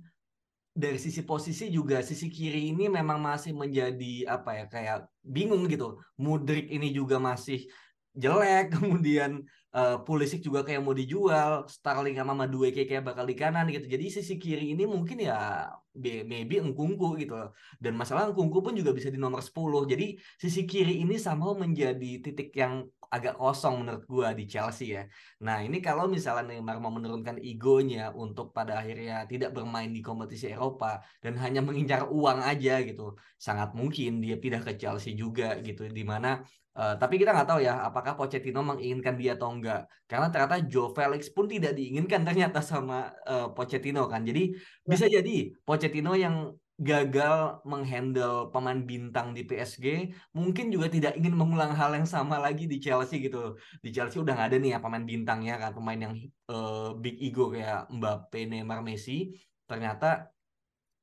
dari 0.70 1.02
sisi 1.02 1.26
posisi 1.26 1.74
juga 1.74 2.06
sisi 2.06 2.30
kiri 2.30 2.70
ini 2.70 2.86
memang 2.86 3.18
masih 3.18 3.58
menjadi 3.58 4.30
apa 4.30 4.52
ya 4.54 4.66
kayak 4.70 4.98
bingung 5.26 5.66
gitu. 5.66 5.98
Mudrik 6.22 6.70
ini 6.70 6.94
juga 6.94 7.18
masih 7.18 7.66
jelek, 8.14 8.70
kemudian 8.78 9.42
uh, 9.76 9.98
Pulisic 10.02 10.40
juga 10.40 10.64
kayak 10.64 10.82
mau 10.82 10.96
dijual, 10.96 11.68
Starling 11.68 12.16
sama 12.16 12.34
Madueke 12.34 12.88
kayak 12.88 13.04
bakal 13.04 13.28
di 13.28 13.36
kanan 13.36 13.68
gitu. 13.68 13.86
Jadi 13.92 14.06
sisi 14.08 14.40
kiri 14.40 14.72
ini 14.72 14.88
mungkin 14.88 15.20
ya 15.20 15.68
maybe 16.00 16.64
Engkungku 16.64 17.20
gitu. 17.20 17.36
Dan 17.76 18.00
masalah 18.00 18.32
Engkungku 18.32 18.64
pun 18.64 18.74
juga 18.74 18.96
bisa 18.96 19.12
di 19.12 19.20
nomor 19.20 19.44
10. 19.44 19.92
Jadi 19.92 20.16
sisi 20.40 20.64
kiri 20.64 21.04
ini 21.04 21.20
sama 21.20 21.52
menjadi 21.54 22.24
titik 22.24 22.56
yang 22.56 22.88
agak 23.12 23.38
kosong 23.38 23.86
menurut 23.86 24.04
gua 24.10 24.28
di 24.36 24.44
Chelsea 24.50 24.98
ya. 24.98 25.04
Nah, 25.46 25.62
ini 25.62 25.80
kalau 25.80 26.10
misalnya 26.10 26.52
Neymar 26.52 26.82
mau 26.84 26.92
menurunkan 26.92 27.40
egonya 27.40 28.12
untuk 28.12 28.52
pada 28.52 28.82
akhirnya 28.82 29.24
tidak 29.30 29.56
bermain 29.56 29.94
di 29.94 30.02
kompetisi 30.04 30.52
Eropa 30.52 31.00
dan 31.24 31.38
hanya 31.40 31.62
mengincar 31.64 32.10
uang 32.12 32.44
aja 32.44 32.82
gitu, 32.84 33.16
sangat 33.40 33.72
mungkin 33.78 34.20
dia 34.20 34.36
pindah 34.36 34.62
ke 34.66 34.76
Chelsea 34.76 35.16
juga 35.16 35.56
gitu 35.64 35.88
di 35.88 36.04
mana 36.04 36.44
Uh, 36.76 36.92
tapi 37.00 37.16
kita 37.16 37.32
nggak 37.32 37.48
tahu 37.48 37.64
ya 37.64 37.88
apakah 37.88 38.20
Pochettino 38.20 38.60
menginginkan 38.60 39.16
dia 39.16 39.40
atau 39.40 39.48
enggak 39.48 39.88
karena 40.12 40.28
ternyata 40.28 40.60
Joe 40.68 40.92
Felix 40.92 41.32
pun 41.32 41.48
tidak 41.48 41.72
diinginkan 41.72 42.28
ternyata 42.28 42.60
sama 42.60 43.16
uh, 43.24 43.48
Pochettino 43.56 44.12
kan. 44.12 44.28
Jadi 44.28 44.52
ya. 44.52 44.84
bisa 44.84 45.08
jadi 45.08 45.56
Pochettino 45.64 46.12
yang 46.20 46.52
gagal 46.76 47.64
menghandle 47.64 48.52
pemain 48.52 48.84
bintang 48.84 49.32
di 49.32 49.48
PSG 49.48 50.12
mungkin 50.36 50.68
juga 50.68 50.92
tidak 50.92 51.16
ingin 51.16 51.32
mengulang 51.32 51.72
hal 51.72 51.96
yang 51.96 52.04
sama 52.04 52.36
lagi 52.44 52.68
di 52.68 52.84
Chelsea 52.84 53.24
gitu. 53.24 53.56
Di 53.80 53.96
Chelsea 53.96 54.20
udah 54.20 54.36
nggak 54.36 54.50
ada 54.52 54.58
nih 54.60 54.76
ya 54.76 54.80
pemain 54.84 55.06
bintangnya 55.08 55.56
kan 55.56 55.72
pemain 55.72 56.00
yang 56.12 56.14
uh, 56.52 56.92
big 57.00 57.16
ego 57.24 57.56
kayak 57.56 57.88
Mbappe 57.88 58.52
Neymar 58.52 58.84
Messi. 58.84 59.32
Ternyata 59.64 60.35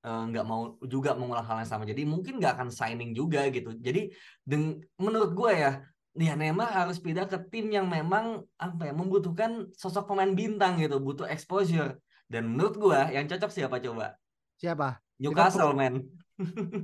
nggak 0.02 0.44
uh, 0.44 0.48
mau 0.48 0.74
juga 0.82 1.14
mengulang 1.14 1.46
hal 1.46 1.62
yang 1.62 1.70
sama. 1.70 1.86
Jadi 1.86 2.02
mungkin 2.02 2.42
nggak 2.42 2.58
akan 2.58 2.68
signing 2.74 3.14
juga 3.14 3.46
gitu. 3.54 3.70
Jadi 3.78 4.10
deng 4.42 4.82
menurut 4.98 5.30
gue 5.30 5.52
ya, 5.54 5.72
ya 6.18 6.34
Neymar 6.34 6.70
harus 6.74 6.98
pindah 6.98 7.30
ke 7.30 7.38
tim 7.50 7.70
yang 7.70 7.86
memang 7.86 8.42
apa 8.58 8.90
ya 8.90 8.94
membutuhkan 8.94 9.70
sosok 9.78 10.10
pemain 10.10 10.34
bintang 10.34 10.82
gitu, 10.82 10.98
butuh 10.98 11.30
exposure. 11.30 12.02
Dan 12.26 12.50
menurut 12.50 12.74
gue 12.74 13.00
yang 13.14 13.30
cocok 13.30 13.50
siapa 13.54 13.78
coba? 13.78 14.18
Siapa? 14.58 14.98
Newcastle, 15.22 15.76
man 15.76 16.02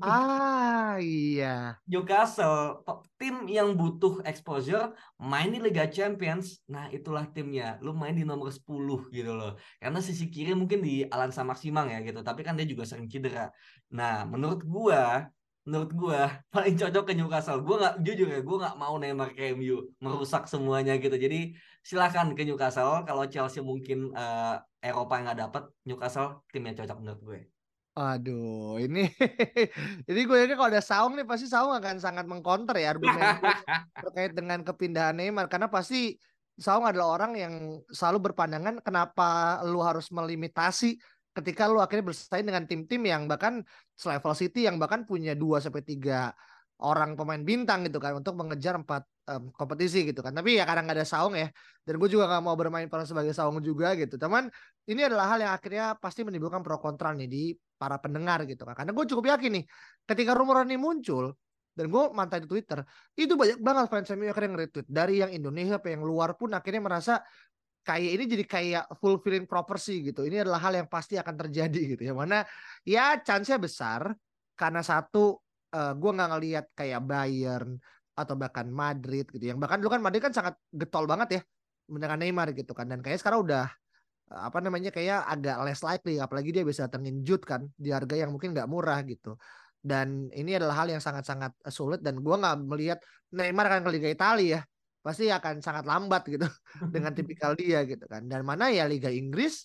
ah 0.04 0.96
iya. 1.02 1.78
Newcastle 1.84 2.82
tim 3.20 3.46
yang 3.50 3.74
butuh 3.74 4.22
exposure 4.24 4.94
main 5.18 5.50
di 5.50 5.58
Liga 5.58 5.84
Champions. 5.90 6.62
Nah, 6.70 6.86
itulah 6.88 7.26
timnya. 7.30 7.76
Lu 7.84 7.92
main 7.92 8.14
di 8.14 8.22
nomor 8.22 8.48
10 8.48 9.10
gitu 9.10 9.32
loh. 9.34 9.58
Karena 9.82 9.98
sisi 9.98 10.30
kiri 10.30 10.54
mungkin 10.54 10.80
di 10.82 11.04
Alan 11.08 11.34
Samaksimang 11.34 11.90
ya 11.94 11.98
gitu, 12.06 12.20
tapi 12.22 12.40
kan 12.46 12.54
dia 12.58 12.66
juga 12.66 12.84
sering 12.86 13.10
cedera. 13.10 13.50
Nah, 13.94 14.24
menurut 14.24 14.62
gua 14.64 15.28
menurut 15.68 15.92
gua 15.92 16.20
paling 16.54 16.74
cocok 16.80 17.04
ke 17.08 17.12
Newcastle. 17.12 17.60
Gua 17.66 17.76
nggak 17.82 17.94
jujur 18.06 18.28
ya, 18.32 18.40
gua 18.40 18.56
nggak 18.64 18.76
mau 18.80 18.94
Neymar 18.96 19.30
ke 19.36 19.52
MU 19.52 19.92
merusak 20.00 20.48
semuanya 20.48 20.96
gitu. 20.96 21.14
Jadi 21.14 21.52
silakan 21.84 22.32
ke 22.36 22.42
Newcastle. 22.48 23.04
Kalau 23.04 23.24
Chelsea 23.28 23.60
mungkin 23.60 24.12
uh, 24.12 24.56
Eropa 24.78 25.14
nggak 25.18 25.38
dapat, 25.42 25.62
Newcastle 25.84 26.46
tim 26.52 26.62
yang 26.64 26.76
cocok 26.78 26.98
menurut 27.02 27.22
gue. 27.26 27.40
Aduh, 27.98 28.78
ini 28.78 29.10
ini 30.10 30.20
gue 30.22 30.36
yakin 30.38 30.54
kalau 30.54 30.70
ada 30.70 30.78
Saung 30.78 31.18
nih 31.18 31.26
pasti 31.26 31.50
Saung 31.50 31.74
akan 31.74 31.98
sangat 31.98 32.30
mengkonter 32.30 32.78
ya 32.78 32.94
argumen 32.94 33.18
terkait 34.06 34.38
dengan 34.38 34.62
kepindahan 34.62 35.18
Neymar. 35.18 35.50
Karena 35.50 35.66
pasti 35.66 36.14
Saung 36.54 36.86
adalah 36.86 37.18
orang 37.18 37.34
yang 37.34 37.54
selalu 37.90 38.30
berpandangan 38.30 38.78
kenapa 38.86 39.58
lu 39.66 39.82
harus 39.82 40.14
melimitasi 40.14 40.94
ketika 41.34 41.66
lu 41.66 41.82
akhirnya 41.82 42.06
bersaing 42.06 42.46
dengan 42.46 42.70
tim-tim 42.70 43.02
yang 43.02 43.26
bahkan 43.26 43.66
selevel 43.98 44.34
City 44.38 44.70
yang 44.70 44.78
bahkan 44.78 45.02
punya 45.02 45.34
2 45.34 45.58
sampai 45.58 45.82
3 45.82 46.30
orang 46.78 47.18
pemain 47.18 47.42
bintang 47.42 47.82
gitu 47.82 47.98
kan 47.98 48.14
untuk 48.14 48.38
mengejar 48.38 48.78
empat 48.78 49.02
um, 49.28 49.52
kompetisi 49.52 50.08
gitu 50.08 50.24
kan. 50.24 50.32
Tapi 50.32 50.56
ya 50.56 50.64
kadang 50.64 50.88
nggak 50.88 50.98
ada 50.98 51.06
saung 51.06 51.36
ya. 51.36 51.52
Dan 51.84 52.00
gue 52.00 52.08
juga 52.08 52.24
nggak 52.26 52.42
mau 52.42 52.56
bermain 52.56 52.88
peran 52.88 53.04
sebagai 53.04 53.36
saung 53.36 53.60
juga 53.60 53.92
gitu. 53.94 54.16
Teman 54.16 54.48
ini 54.88 55.04
adalah 55.04 55.36
hal 55.36 55.44
yang 55.44 55.52
akhirnya 55.52 55.94
pasti 56.00 56.24
menimbulkan 56.24 56.64
pro 56.64 56.80
kontra 56.80 57.12
nih 57.12 57.28
di 57.28 57.42
para 57.76 58.00
pendengar 58.00 58.48
gitu 58.48 58.64
kan. 58.64 58.72
Karena 58.72 58.96
gue 58.96 59.04
cukup 59.04 59.24
yakin 59.36 59.50
nih, 59.60 59.64
ketika 60.08 60.32
rumor 60.32 60.64
ini 60.64 60.80
muncul, 60.80 61.36
dan 61.78 61.86
gue 61.94 62.04
mantai 62.10 62.42
di 62.42 62.50
Twitter, 62.50 62.82
itu 63.14 63.38
banyak 63.38 63.62
banget 63.62 63.86
fans 63.86 64.10
MU 64.18 64.26
akhirnya 64.26 64.50
nge-retweet. 64.58 64.86
Dari 64.90 65.14
yang 65.22 65.30
Indonesia 65.30 65.78
sampai 65.78 65.94
yang 65.94 66.02
luar 66.02 66.34
pun 66.34 66.50
akhirnya 66.50 66.82
merasa 66.82 67.22
kayak 67.86 68.10
ini 68.18 68.24
jadi 68.26 68.44
kayak 68.44 68.84
fulfilling 68.98 69.46
property 69.46 70.10
gitu. 70.10 70.26
Ini 70.26 70.42
adalah 70.42 70.58
hal 70.58 70.74
yang 70.74 70.88
pasti 70.90 71.14
akan 71.14 71.38
terjadi 71.38 71.94
gitu. 71.94 72.02
Yang 72.02 72.18
mana 72.18 72.38
ya 72.82 73.22
chance-nya 73.22 73.62
besar 73.62 74.10
karena 74.58 74.82
satu 74.82 75.38
uh, 75.70 75.78
eh, 75.78 75.92
gue 75.94 76.10
nggak 76.10 76.30
ngelihat 76.34 76.66
kayak 76.74 77.00
Bayern 77.06 77.78
atau 78.18 78.34
bahkan 78.34 78.66
Madrid 78.66 79.30
gitu. 79.30 79.54
Yang 79.54 79.58
bahkan 79.62 79.78
dulu 79.78 79.94
kan 79.94 80.02
Madrid 80.02 80.22
kan 80.26 80.34
sangat 80.34 80.54
getol 80.74 81.06
banget 81.06 81.28
ya 81.38 81.42
dengan 81.86 82.18
Neymar 82.18 82.50
gitu 82.58 82.74
kan. 82.74 82.90
Dan 82.90 82.98
kayaknya 82.98 83.20
sekarang 83.22 83.40
udah 83.46 83.70
apa 84.28 84.58
namanya 84.60 84.92
kayak 84.92 85.24
agak 85.24 85.56
less 85.64 85.80
likely 85.80 86.20
apalagi 86.20 86.52
dia 86.52 86.60
bisa 86.60 86.84
datengin 86.84 87.24
Jude 87.24 87.48
kan 87.48 87.64
di 87.80 87.88
harga 87.88 88.12
yang 88.12 88.28
mungkin 88.28 88.52
nggak 88.52 88.68
murah 88.68 89.00
gitu 89.08 89.40
dan 89.80 90.28
ini 90.36 90.60
adalah 90.60 90.84
hal 90.84 90.92
yang 90.92 91.00
sangat-sangat 91.00 91.56
sulit 91.72 92.04
dan 92.04 92.20
gua 92.20 92.36
nggak 92.36 92.56
melihat 92.68 92.98
Neymar 93.32 93.72
akan 93.72 93.88
ke 93.88 93.90
Liga 93.96 94.08
Italia 94.12 94.44
ya 94.44 94.60
pasti 95.00 95.32
akan 95.32 95.64
sangat 95.64 95.88
lambat 95.88 96.28
gitu 96.28 96.44
dengan 96.94 97.16
tipikal 97.16 97.56
dia 97.56 97.80
gitu 97.88 98.04
kan 98.04 98.28
dan 98.28 98.44
mana 98.44 98.68
ya 98.68 98.84
Liga 98.84 99.08
Inggris 99.08 99.64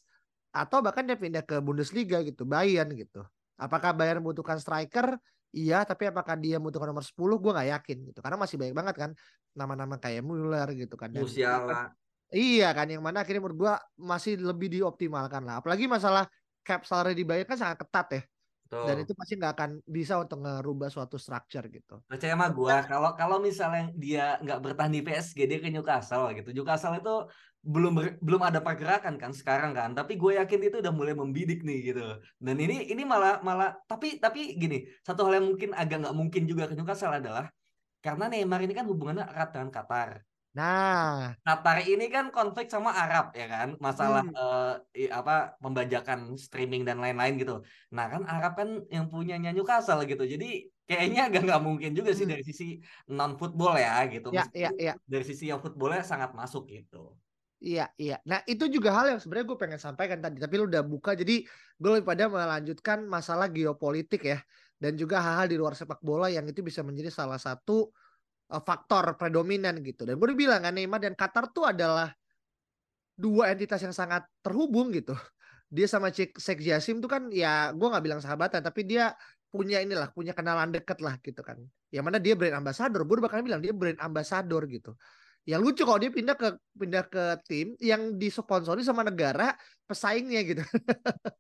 atau 0.56 0.80
bahkan 0.80 1.04
dia 1.04 1.20
pindah 1.20 1.44
ke 1.44 1.60
Bundesliga 1.60 2.24
gitu 2.24 2.48
Bayern 2.48 2.94
gitu 2.96 3.26
apakah 3.60 3.92
Bayern 3.92 4.24
membutuhkan 4.24 4.62
striker 4.64 5.20
iya 5.54 5.86
tapi 5.86 6.10
apakah 6.10 6.34
dia 6.36 6.58
membutuhkan 6.58 6.90
nomor 6.90 7.06
10 7.06 7.38
gue 7.38 7.52
nggak 7.54 7.70
yakin 7.80 7.98
gitu 8.10 8.20
karena 8.20 8.38
masih 8.42 8.58
banyak 8.58 8.76
banget 8.76 8.96
kan 8.98 9.12
nama-nama 9.54 9.96
kayak 10.02 10.26
Muller 10.26 10.68
gitu 10.74 10.98
kan 10.98 11.14
dan 11.14 11.24
Musiala 11.24 11.94
Iya 12.34 12.74
kan, 12.74 12.90
yang 12.90 13.06
mana 13.06 13.22
akhirnya 13.22 13.46
menurut 13.46 13.70
gua 13.70 13.74
masih 13.94 14.42
lebih 14.42 14.66
dioptimalkan 14.74 15.46
lah. 15.46 15.62
Apalagi 15.62 15.86
masalah 15.86 16.26
cap 16.66 16.82
salary 16.82 17.14
dibayar 17.14 17.46
kan 17.46 17.62
sangat 17.62 17.86
ketat 17.86 18.08
ya. 18.10 18.22
Betul. 18.74 18.86
Dan 18.89 18.98
itu 19.06 19.13
pasti 19.13 19.34
nggak 19.38 19.53
akan 19.53 19.72
bisa 19.86 20.13
untuk 20.18 20.42
ngerubah 20.42 20.89
suatu 20.89 21.22
structure 21.22 21.70
gitu. 21.70 22.01
Percaya 22.10 22.34
sama 22.34 22.50
gua, 22.50 22.82
kalau 22.89 23.13
kalau 23.13 23.38
misalnya 23.38 23.94
dia 23.94 24.42
nggak 24.42 24.60
bertahan 24.65 24.89
di 24.89 25.06
PSG 25.06 25.46
dia 25.46 25.62
ke 25.62 25.70
Newcastle 25.70 26.34
gitu. 26.34 26.50
Newcastle 26.50 26.98
itu 26.98 27.15
belum 27.63 27.96
ber, 27.96 28.08
belum 28.20 28.42
ada 28.44 28.60
pergerakan 28.60 29.15
kan 29.15 29.32
sekarang 29.32 29.72
kan 29.72 29.96
tapi 29.96 30.20
gue 30.20 30.36
yakin 30.36 30.68
itu 30.68 30.84
udah 30.84 30.92
mulai 30.92 31.15
membidik 31.15 31.63
nih 31.63 31.96
gitu 31.96 32.20
dan 32.44 32.56
ini 32.60 32.92
ini 32.92 33.08
malah 33.08 33.39
malah 33.39 33.72
tapi 33.88 34.20
tapi 34.20 34.60
gini 34.60 34.84
satu 35.00 35.24
hal 35.24 35.39
yang 35.39 35.48
mungkin 35.48 35.72
agak 35.72 36.03
nggak 36.03 36.12
mungkin 36.12 36.44
juga 36.44 36.68
ke 36.68 36.75
Newcastle 36.75 37.15
adalah 37.15 37.48
karena 38.03 38.27
Neymar 38.27 38.68
ini 38.68 38.75
kan 38.75 38.84
hubungannya 38.84 39.24
erat 39.32 39.56
dengan 39.56 39.72
Qatar 39.72 40.20
Nah, 40.54 41.34
Qatar 41.42 41.82
ini 41.82 42.14
kan 42.14 42.30
konflik 42.30 42.70
sama 42.70 42.94
Arab 42.94 43.34
ya 43.34 43.50
kan, 43.50 43.74
masalah 43.82 44.22
hmm. 44.22 44.38
uh, 44.38 44.78
apa 45.10 45.58
pembajakan 45.58 46.38
streaming 46.38 46.86
dan 46.86 47.02
lain-lain 47.02 47.42
gitu. 47.42 47.66
Nah 47.90 48.06
kan 48.06 48.22
Arab 48.30 48.54
kan 48.54 48.70
yang 48.86 49.10
punyanya 49.10 49.50
Newcastle 49.50 50.06
gitu, 50.06 50.22
jadi 50.30 50.70
kayaknya 50.86 51.34
agak 51.34 51.50
nggak 51.50 51.64
mungkin 51.66 51.98
juga 51.98 52.14
sih 52.14 52.30
hmm. 52.30 52.34
dari 52.38 52.44
sisi 52.46 52.78
non 53.10 53.34
football 53.34 53.82
ya 53.82 54.06
gitu. 54.14 54.30
Iya, 54.30 54.46
iya, 54.54 54.70
iya. 54.78 54.94
Dari 55.10 55.26
sisi 55.26 55.50
yang 55.50 55.58
footballnya 55.58 56.06
sangat 56.06 56.38
masuk 56.38 56.70
gitu. 56.70 57.18
Iya, 57.58 57.90
iya. 57.98 58.22
Nah 58.22 58.46
itu 58.46 58.70
juga 58.70 58.94
hal 58.94 59.18
yang 59.18 59.20
sebenarnya 59.24 59.48
gue 59.50 59.58
pengen 59.58 59.82
sampaikan 59.82 60.22
tadi, 60.22 60.38
tapi 60.38 60.54
lu 60.62 60.70
udah 60.70 60.86
buka, 60.86 61.18
jadi 61.18 61.42
gue 61.82 61.90
lebih 61.98 62.06
pada 62.06 62.30
melanjutkan 62.30 63.10
masalah 63.10 63.50
geopolitik 63.50 64.22
ya, 64.22 64.38
dan 64.78 65.00
juga 65.02 65.18
hal-hal 65.18 65.50
di 65.50 65.58
luar 65.58 65.74
sepak 65.74 65.98
bola 66.06 66.30
yang 66.30 66.46
itu 66.46 66.62
bisa 66.62 66.86
menjadi 66.86 67.10
salah 67.10 67.42
satu 67.42 67.90
uh, 68.54 68.62
faktor 68.62 69.18
predominan 69.18 69.82
gitu. 69.82 70.06
Dan 70.06 70.22
gue 70.22 70.28
udah 70.30 70.38
bilang 70.38 70.62
kan 70.62 70.74
Neymar 70.78 71.02
dan 71.02 71.18
Qatar 71.18 71.50
tuh 71.50 71.66
adalah 71.66 72.14
dua 73.18 73.54
entitas 73.54 73.82
yang 73.82 73.94
sangat 73.94 74.30
terhubung 74.46 74.94
gitu. 74.94 75.18
Dia 75.74 75.90
sama 75.90 76.14
Sheikh 76.14 76.62
Jasim 76.62 77.02
tuh 77.02 77.10
kan 77.10 77.34
ya 77.34 77.74
gue 77.74 77.88
nggak 77.90 78.04
bilang 78.06 78.22
sahabatan 78.22 78.62
tapi 78.62 78.86
dia 78.86 79.18
punya 79.50 79.82
inilah 79.82 80.14
punya 80.14 80.30
kenalan 80.38 80.70
deket 80.70 81.02
lah 81.02 81.18
gitu 81.18 81.42
kan. 81.42 81.58
Yang 81.90 82.04
mana 82.06 82.18
dia 82.22 82.38
brand 82.38 82.62
ambassador. 82.62 83.02
Gue 83.10 83.18
bakal 83.18 83.42
bilang 83.42 83.58
dia 83.58 83.74
brand 83.74 83.98
ambassador 83.98 84.70
gitu. 84.70 84.94
Yang 85.44 85.62
lucu 85.62 85.84
kalau 85.84 86.00
dia 86.00 86.08
pindah 86.08 86.36
ke 86.40 86.56
pindah 86.80 87.04
ke 87.12 87.24
tim 87.44 87.76
yang 87.84 88.16
disponsori 88.16 88.80
sama 88.80 89.04
negara 89.04 89.52
pesaingnya 89.84 90.42
gitu. 90.48 90.64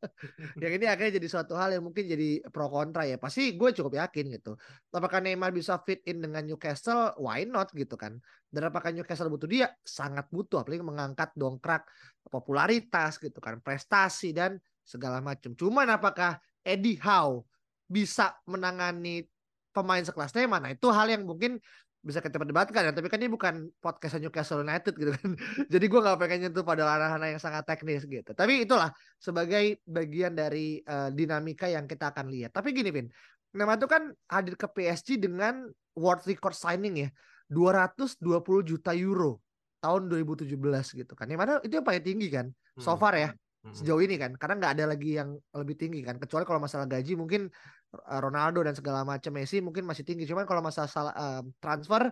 yang 0.63 0.75
ini 0.75 0.85
akhirnya 0.91 1.23
jadi 1.23 1.27
suatu 1.31 1.55
hal 1.55 1.79
yang 1.79 1.87
mungkin 1.87 2.03
jadi 2.11 2.43
pro 2.51 2.67
kontra 2.67 3.07
ya. 3.07 3.15
Pasti 3.15 3.55
gue 3.55 3.69
cukup 3.71 3.95
yakin 4.03 4.35
gitu. 4.35 4.59
Apakah 4.91 5.23
Neymar 5.23 5.55
bisa 5.55 5.79
fit 5.87 6.03
in 6.03 6.19
dengan 6.19 6.43
Newcastle? 6.43 7.15
Why 7.15 7.47
not 7.47 7.71
gitu 7.71 7.95
kan. 7.95 8.19
Dan 8.51 8.67
apakah 8.67 8.91
Newcastle 8.91 9.31
butuh 9.31 9.47
dia? 9.47 9.71
Sangat 9.87 10.27
butuh. 10.27 10.67
Apalagi 10.67 10.83
mengangkat 10.83 11.31
dongkrak 11.39 11.87
popularitas 12.27 13.15
gitu 13.23 13.39
kan. 13.39 13.63
Prestasi 13.63 14.35
dan 14.35 14.59
segala 14.83 15.23
macam. 15.23 15.55
Cuman 15.55 15.87
apakah 15.87 16.43
Eddie 16.59 16.99
Howe 16.99 17.47
bisa 17.87 18.35
menangani 18.51 19.23
pemain 19.71 20.03
sekelas 20.03 20.35
Neymar? 20.35 20.59
Nah 20.59 20.71
itu 20.75 20.91
hal 20.91 21.07
yang 21.07 21.23
mungkin 21.23 21.63
bisa 22.03 22.19
kita 22.19 22.35
perdebatkan 22.35 22.83
ya 22.83 22.91
tapi 22.91 23.07
kan 23.07 23.15
ini 23.23 23.31
bukan 23.31 23.71
podcast 23.79 24.19
Newcastle 24.19 24.59
United 24.59 24.91
gitu 24.91 25.15
kan 25.15 25.29
jadi 25.73 25.85
gue 25.87 25.99
nggak 26.03 26.19
pengen 26.19 26.39
nyentuh 26.47 26.67
pada 26.67 26.83
ranah-ranah 26.83 27.31
yang 27.31 27.41
sangat 27.41 27.63
teknis 27.63 28.03
gitu 28.03 28.35
tapi 28.35 28.67
itulah 28.67 28.91
sebagai 29.15 29.79
bagian 29.87 30.35
dari 30.35 30.83
uh, 30.83 31.07
dinamika 31.15 31.71
yang 31.71 31.87
kita 31.87 32.11
akan 32.11 32.27
lihat 32.27 32.51
tapi 32.51 32.75
gini 32.75 32.91
Vin 32.91 33.07
Neymar 33.53 33.77
itu 33.77 33.87
kan 33.87 34.09
hadir 34.27 34.57
ke 34.57 34.65
PSG 34.65 35.21
dengan 35.21 35.69
world 35.93 36.25
record 36.25 36.57
signing 36.57 37.07
ya 37.07 37.09
220 37.53 38.65
juta 38.65 38.91
euro 38.97 39.37
tahun 39.77 40.09
2017 40.09 40.57
gitu 40.97 41.13
kan. 41.13 41.29
Yang 41.29 41.39
mana 41.39 41.53
itu 41.61 41.73
yang 41.77 41.85
paling 41.85 42.01
tinggi 42.01 42.27
kan. 42.33 42.49
So 42.81 42.97
Hmm. 42.97 43.01
far 43.01 43.13
ya 43.13 43.29
Hmm. 43.63 43.71
sejauh 43.71 44.01
ini 44.03 44.19
kan 44.19 44.35
karena 44.35 44.59
nggak 44.59 44.73
ada 44.75 44.85
lagi 44.91 45.15
yang 45.15 45.39
lebih 45.55 45.79
tinggi 45.79 46.03
kan 46.03 46.19
kecuali 46.19 46.43
kalau 46.43 46.59
masalah 46.59 46.83
gaji 46.83 47.15
mungkin 47.15 47.47
Ronaldo 47.93 48.65
dan 48.65 48.73
segala 48.73 49.05
macam 49.05 49.31
Messi 49.37 49.61
mungkin 49.61 49.85
masih 49.85 50.01
tinggi. 50.01 50.25
Cuman 50.25 50.49
kalau 50.49 50.65
masalah 50.65 50.89
sal- 50.89 51.15
um, 51.15 51.53
transfer 51.61 52.09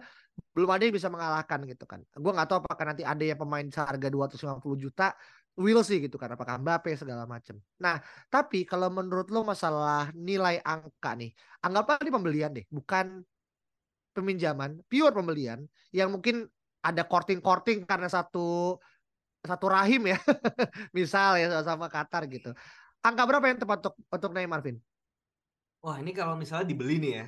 belum 0.53 0.69
ada 0.69 0.83
yang 0.85 0.95
bisa 0.95 1.09
mengalahkan 1.09 1.59
gitu 1.65 1.83
kan. 1.89 2.05
Gue 2.13 2.31
nggak 2.31 2.47
tahu 2.47 2.57
apakah 2.63 2.85
nanti 2.93 3.03
ada 3.03 3.23
yang 3.25 3.39
pemain 3.41 3.65
seharga 3.65 4.07
250 4.07 4.77
juta. 4.77 5.13
Will 5.59 5.83
sih 5.83 5.99
gitu 5.99 6.15
kan 6.15 6.31
apakah 6.31 6.63
Mbappe 6.63 6.95
segala 6.95 7.27
macam 7.27 7.59
nah 7.75 7.99
tapi 8.31 8.63
kalau 8.63 8.87
menurut 8.87 9.27
lo 9.27 9.43
masalah 9.43 10.07
nilai 10.15 10.63
angka 10.63 11.11
nih 11.19 11.35
anggaplah 11.59 11.99
ini 11.99 12.07
pembelian 12.07 12.51
deh 12.55 12.63
bukan 12.71 13.19
peminjaman 14.15 14.79
pure 14.87 15.11
pembelian 15.11 15.67
yang 15.91 16.07
mungkin 16.07 16.47
ada 16.83 17.05
korting-korting 17.05 17.85
karena 17.85 18.09
satu 18.09 18.79
satu 19.41 19.65
rahim 19.69 20.05
ya. 20.05 20.17
Misal 20.97 21.41
ya 21.41 21.49
sama 21.65 21.89
Qatar 21.89 22.29
gitu. 22.29 22.53
Angka 23.01 23.23
berapa 23.25 23.45
yang 23.49 23.57
tepat 23.57 23.77
untuk 23.81 23.95
untuk 24.13 24.31
Neymar, 24.37 24.61
Vin? 24.61 24.77
Wah, 25.85 25.97
ini 26.01 26.11
kalau 26.19 26.35
misalnya 26.41 26.65
dibeli 26.71 26.95
nih 27.03 27.11
ya. 27.17 27.25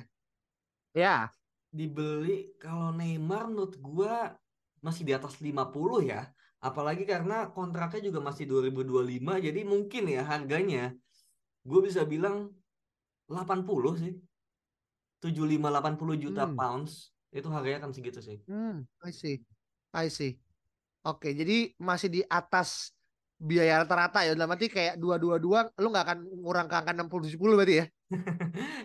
Ya, 0.94 1.34
Dibeli 1.78 2.54
kalau 2.62 2.88
Neymar 2.94 3.50
menurut 3.50 3.74
gua 3.82 4.38
masih 4.86 5.02
di 5.08 5.12
atas 5.18 5.34
50 5.42 5.98
ya. 6.12 6.30
Apalagi 6.68 7.04
karena 7.12 7.50
kontraknya 7.56 8.00
juga 8.08 8.20
masih 8.28 8.44
2025 8.50 9.32
jadi 9.46 9.60
mungkin 9.72 10.02
ya 10.08 10.22
harganya 10.24 10.94
gue 11.70 11.80
bisa 11.88 12.02
bilang 12.12 12.36
80 13.30 13.92
sih. 14.02 14.12
75 15.22 15.68
80 15.72 16.16
juta 16.24 16.44
Hmm. 16.44 16.56
pounds 16.58 16.92
itu 17.38 17.48
harganya 17.54 17.78
kan 17.84 17.90
segitu 17.96 18.20
sih. 18.28 18.38
hmm, 18.48 18.84
I 19.04 19.10
see, 19.12 19.36
I 19.94 20.08
see. 20.08 20.38
Oke, 21.06 21.32
jadi 21.36 21.72
masih 21.80 22.08
di 22.12 22.20
atas 22.26 22.92
biaya 23.38 23.84
rata-rata 23.84 24.24
ya. 24.26 24.32
Dalam 24.36 24.52
arti 24.54 24.68
kayak 24.72 24.94
dua 25.02 25.16
dua 25.20 25.36
dua, 25.40 25.60
lu 25.80 25.88
nggak 25.92 26.04
akan 26.06 26.18
ngurang 26.42 26.66
ke 26.70 26.74
angka 26.80 26.92
60 26.96 27.22
70 27.28 27.54
berarti 27.60 27.76
ya? 27.82 27.86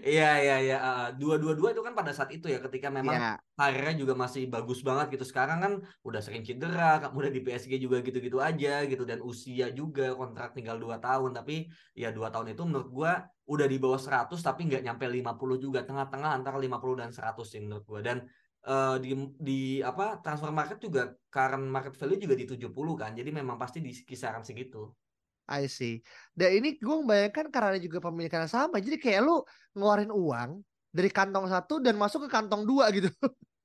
Iya 0.09 0.25
iya 0.43 0.55
iya 0.65 0.77
dua 1.19 1.35
dua 1.41 1.53
dua 1.59 1.69
itu 1.73 1.81
kan 1.87 1.93
pada 1.99 2.11
saat 2.17 2.31
itu 2.35 2.45
ya 2.53 2.59
ketika 2.65 2.89
memang 2.89 3.17
karirnya 3.59 3.93
juga 4.01 4.13
masih 4.23 4.47
bagus 4.53 4.79
banget 4.87 5.05
gitu. 5.13 5.25
Sekarang 5.27 5.59
kan 5.63 5.73
udah 6.07 6.21
sering 6.23 6.43
cedera, 6.47 6.99
udah 7.17 7.29
di 7.35 7.39
PSG 7.45 7.73
juga 7.85 7.97
gitu-gitu 8.07 8.39
aja 8.39 8.87
gitu 8.87 9.03
dan 9.03 9.19
usia 9.19 9.67
juga 9.79 10.15
kontrak 10.15 10.55
tinggal 10.55 10.77
2 10.79 10.97
tahun 11.03 11.31
tapi 11.37 11.67
ya 12.01 12.09
dua 12.15 12.27
tahun 12.33 12.55
itu 12.55 12.61
menurut 12.69 12.89
gua 12.89 13.11
udah 13.49 13.65
di 13.67 13.77
bawah 13.81 13.99
100 13.99 14.39
tapi 14.45 14.61
nggak 14.69 14.83
nyampe 14.85 15.05
50 15.09 15.57
juga, 15.59 15.79
tengah-tengah 15.87 16.31
antara 16.37 16.57
50 16.61 16.95
dan 17.01 17.11
100 17.11 17.45
sih 17.51 17.59
menurut 17.65 17.83
gua. 17.89 17.99
Dan 17.99 18.17
eh, 18.63 18.95
di 19.03 19.11
di 19.39 19.59
apa 19.83 20.21
transfer 20.23 20.51
market 20.55 20.77
juga 20.85 21.01
current 21.33 21.65
market 21.67 21.93
value 21.99 22.19
juga 22.23 22.35
di 22.39 22.45
70 22.47 22.93
kan. 22.95 23.11
Jadi 23.17 23.29
memang 23.39 23.57
pasti 23.59 23.79
di 23.83 23.91
kisaran 23.91 24.43
segitu. 24.47 25.08
I 25.49 25.65
see. 25.65 26.05
Dan 26.37 26.61
ini 26.61 26.77
gue 26.77 26.95
membayangkan 27.01 27.49
karena 27.49 27.73
ada 27.73 27.81
juga 27.81 27.97
pemilikan 27.99 28.45
yang 28.45 28.53
sama. 28.53 28.77
Jadi 28.77 29.01
kayak 29.01 29.25
lu 29.25 29.41
ngeluarin 29.73 30.13
uang 30.13 30.49
dari 30.93 31.09
kantong 31.09 31.49
satu 31.49 31.81
dan 31.81 31.97
masuk 31.97 32.25
ke 32.25 32.29
kantong 32.29 32.69
dua 32.69 32.93
gitu. 32.93 33.09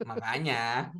Makanya 0.03 0.91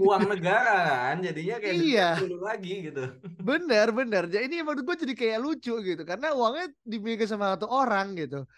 uang 0.00 0.24
negara 0.24 1.12
kan 1.12 1.20
jadinya 1.20 1.60
kayak 1.60 1.74
Iya. 1.78 2.10
dulu 2.22 2.38
lagi 2.46 2.74
gitu. 2.88 3.04
Bener, 3.44 3.86
bener. 3.92 4.24
Jadi 4.30 4.48
ini 4.48 4.64
menurut 4.64 4.82
gue 4.88 4.96
jadi 5.04 5.14
kayak 5.14 5.38
lucu 5.42 5.74
gitu. 5.84 6.02
Karena 6.06 6.32
uangnya 6.32 6.72
dimiliki 6.86 7.28
sama 7.28 7.54
satu 7.58 7.68
orang 7.68 8.16
gitu. 8.16 8.48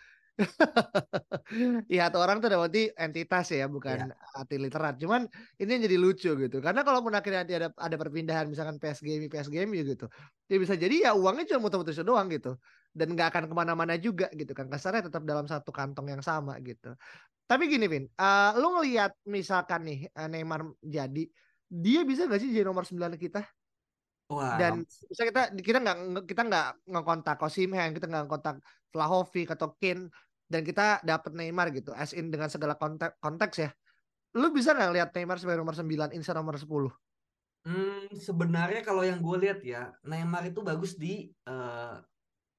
Iya, 1.91 2.09
satu 2.09 2.19
orang 2.23 2.39
tuh 2.39 2.49
berarti 2.51 2.95
entitas 2.95 3.51
ya, 3.51 3.67
bukan 3.67 4.15
arti 4.39 4.57
literat. 4.57 4.97
Cuman 5.03 5.27
ini 5.59 5.71
yang 5.77 5.83
jadi 5.87 5.97
lucu 5.99 6.31
gitu. 6.39 6.57
Karena 6.63 6.87
kalau 6.87 7.03
pun 7.03 7.13
akhirnya 7.13 7.43
nanti 7.43 7.55
ada 7.59 7.69
ada 7.75 7.97
perpindahan 7.99 8.47
misalkan 8.47 8.79
PSG, 8.79 9.27
PSG 9.27 9.57
gitu. 9.85 10.07
Ya 10.47 10.57
bisa 10.63 10.75
jadi 10.79 11.11
ya 11.11 11.11
uangnya 11.19 11.55
cuma 11.55 11.67
muter-muter 11.67 11.95
doang 12.07 12.31
gitu. 12.31 12.55
Dan 12.95 13.15
nggak 13.19 13.35
akan 13.35 13.45
ke 13.51 13.55
mana-mana 13.55 13.95
juga 13.99 14.31
gitu 14.35 14.55
kan. 14.55 14.71
Kasarnya 14.71 15.11
tetap 15.11 15.27
dalam 15.27 15.47
satu 15.51 15.75
kantong 15.75 16.15
yang 16.15 16.23
sama 16.23 16.59
gitu. 16.63 16.95
Tapi 17.51 17.67
gini 17.67 17.91
Vin, 17.91 18.07
eh, 18.07 18.51
lu 18.63 18.79
ngelihat 18.79 19.11
misalkan 19.27 19.83
nih 19.83 19.99
eh, 20.07 20.29
Neymar 20.31 20.71
jadi, 20.79 21.27
dia 21.67 22.01
bisa 22.07 22.31
gak 22.31 22.39
sih 22.39 22.51
jadi 22.55 22.63
nomor 22.63 22.87
9 22.87 23.19
kita? 23.19 23.43
Wah, 24.31 24.55
dan 24.55 24.87
bisa 24.87 25.27
kita 25.27 25.43
kita 25.59 25.79
nggak 25.83 25.97
kita 26.31 26.43
nggak 26.47 26.67
ngekontak 26.87 27.43
Osimhen 27.43 27.91
kita 27.91 28.07
nggak 28.07 28.31
ngekontak 28.31 28.63
Vlahovic 28.95 29.51
atau 29.59 29.75
Kane 29.75 30.07
dan 30.51 30.67
kita 30.67 30.99
dapat 31.07 31.33
Neymar 31.33 31.71
gitu 31.71 31.95
as 31.95 32.11
in 32.13 32.29
dengan 32.29 32.51
segala 32.51 32.75
konteks 32.75 33.17
konteks 33.23 33.57
ya 33.63 33.71
lu 34.35 34.51
bisa 34.51 34.75
nggak 34.75 34.93
lihat 34.99 35.09
Neymar 35.15 35.39
sebagai 35.39 35.63
nomor 35.63 35.79
9 35.79 36.11
Insa 36.13 36.35
nomor 36.35 36.59
10 36.59 36.91
Hmm, 37.61 38.09
sebenarnya 38.17 38.81
kalau 38.81 39.05
yang 39.05 39.21
gue 39.21 39.37
lihat 39.37 39.61
ya, 39.61 39.93
Neymar 40.09 40.49
itu 40.49 40.65
bagus 40.65 40.97
di 40.97 41.29
eh, 41.29 41.97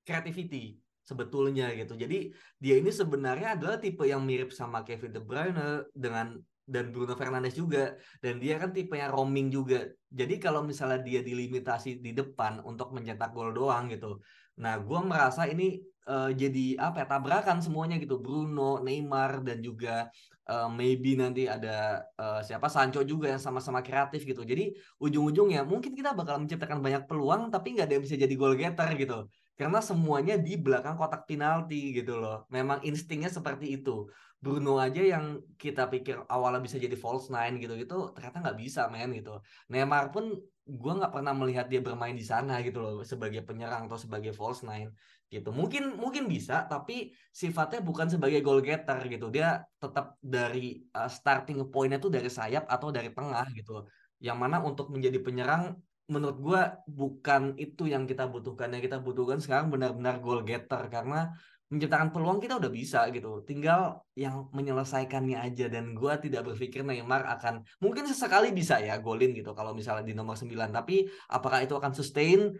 creativity 0.05 0.77
sebetulnya 1.01 1.73
gitu. 1.73 1.97
Jadi 1.97 2.29
dia 2.61 2.77
ini 2.77 2.93
sebenarnya 2.93 3.57
adalah 3.57 3.81
tipe 3.81 4.05
yang 4.05 4.21
mirip 4.21 4.53
sama 4.53 4.85
Kevin 4.85 5.09
De 5.09 5.21
Bruyne 5.21 5.89
dengan 5.97 6.37
dan 6.73 6.95
Bruno 6.95 7.13
Fernandes 7.19 7.53
juga. 7.59 7.99
Dan 8.23 8.39
dia 8.39 8.55
kan 8.55 8.71
tipenya 8.71 9.11
roaming 9.11 9.51
juga. 9.51 9.91
Jadi 10.07 10.39
kalau 10.39 10.63
misalnya 10.63 11.03
dia 11.03 11.19
dilimitasi 11.19 11.99
di 11.99 12.11
depan 12.15 12.63
untuk 12.63 12.95
mencetak 12.95 13.35
gol 13.35 13.51
doang 13.51 13.91
gitu. 13.91 14.23
Nah, 14.63 14.79
gue 14.79 14.99
merasa 15.03 15.47
ini 15.47 15.83
eh, 16.07 16.31
jadi 16.31 16.65
apa 16.79 17.03
ya 17.03 17.07
tabrakan 17.11 17.59
semuanya 17.59 17.99
gitu. 17.99 18.19
Bruno, 18.23 18.79
Neymar 18.79 19.43
dan 19.43 19.59
juga 19.59 20.07
eh, 20.49 20.69
maybe 20.71 21.19
nanti 21.19 21.47
ada 21.47 22.01
eh, 22.15 22.41
siapa 22.47 22.67
Sancho 22.71 23.01
juga 23.03 23.31
yang 23.31 23.41
sama-sama 23.43 23.79
kreatif 23.83 24.23
gitu. 24.23 24.41
Jadi 24.47 24.71
ujung-ujungnya 25.03 25.67
mungkin 25.67 25.91
kita 25.91 26.15
bakal 26.15 26.41
menciptakan 26.43 26.79
banyak 26.79 27.03
peluang 27.09 27.51
tapi 27.53 27.75
nggak 27.75 27.85
ada 27.87 27.93
yang 27.99 28.03
bisa 28.07 28.15
jadi 28.19 28.35
goal 28.39 28.55
getter 28.55 28.89
gitu. 28.95 29.27
Karena 29.55 29.77
semuanya 29.77 30.35
di 30.41 30.57
belakang 30.57 30.97
kotak 30.97 31.29
penalti 31.29 31.93
gitu 31.93 32.17
loh. 32.17 32.49
Memang 32.49 32.81
instingnya 32.81 33.29
seperti 33.29 33.77
itu. 33.77 34.09
Bruno 34.41 34.81
aja 34.81 35.05
yang 35.05 35.37
kita 35.61 35.85
pikir 35.85 36.17
awalnya 36.25 36.65
bisa 36.65 36.81
jadi 36.81 36.97
false 36.97 37.29
nine 37.29 37.61
gitu-gitu 37.61 38.09
ternyata 38.17 38.41
nggak 38.41 38.57
bisa 38.57 38.89
men 38.89 39.13
gitu. 39.13 39.37
Neymar 39.69 40.09
pun 40.09 40.33
gue 40.65 40.93
nggak 40.97 41.13
pernah 41.13 41.33
melihat 41.37 41.69
dia 41.69 41.77
bermain 41.77 42.17
di 42.17 42.25
sana 42.25 42.57
gitu 42.65 42.81
loh 42.81 42.93
sebagai 43.05 43.45
penyerang 43.45 43.85
atau 43.85 44.01
sebagai 44.01 44.33
false 44.33 44.65
nine 44.65 44.89
gitu. 45.29 45.53
Mungkin 45.53 45.93
mungkin 45.93 46.25
bisa 46.25 46.65
tapi 46.65 47.13
sifatnya 47.29 47.85
bukan 47.85 48.09
sebagai 48.09 48.41
goal 48.41 48.65
getter 48.65 48.97
gitu. 49.13 49.29
Dia 49.29 49.61
tetap 49.77 50.17
dari 50.17 50.81
uh, 50.97 51.05
starting 51.05 51.69
pointnya 51.69 52.01
tuh 52.01 52.09
dari 52.09 52.29
sayap 52.29 52.65
atau 52.65 52.89
dari 52.89 53.13
tengah 53.13 53.45
gitu. 53.53 53.85
Yang 54.17 54.37
mana 54.41 54.57
untuk 54.65 54.89
menjadi 54.89 55.21
penyerang 55.21 55.77
menurut 56.09 56.37
gua 56.41 56.61
bukan 56.89 57.53
itu 57.61 57.85
yang 57.85 58.09
kita 58.09 58.25
butuhkan. 58.25 58.73
Yang 58.73 58.89
kita 58.89 58.97
butuhkan 59.05 59.37
sekarang 59.37 59.69
benar-benar 59.69 60.17
goal 60.17 60.41
getter 60.41 60.81
karena 60.89 61.29
menciptakan 61.71 62.11
peluang 62.11 62.43
kita 62.43 62.59
udah 62.59 62.67
bisa 62.67 63.07
gitu. 63.15 63.41
Tinggal 63.47 64.03
yang 64.19 64.51
menyelesaikannya 64.51 65.39
aja 65.39 65.71
dan 65.71 65.95
gua 65.95 66.19
tidak 66.19 66.43
berpikir 66.43 66.83
Neymar 66.83 67.23
akan 67.39 67.63
mungkin 67.79 68.03
sesekali 68.05 68.51
bisa 68.51 68.77
ya 68.83 68.99
golin 68.99 69.31
gitu 69.31 69.55
kalau 69.55 69.71
misalnya 69.71 70.03
di 70.03 70.11
nomor 70.11 70.35
9 70.35 70.51
tapi 70.75 71.07
apakah 71.31 71.63
itu 71.63 71.73
akan 71.73 71.95
sustain? 71.95 72.51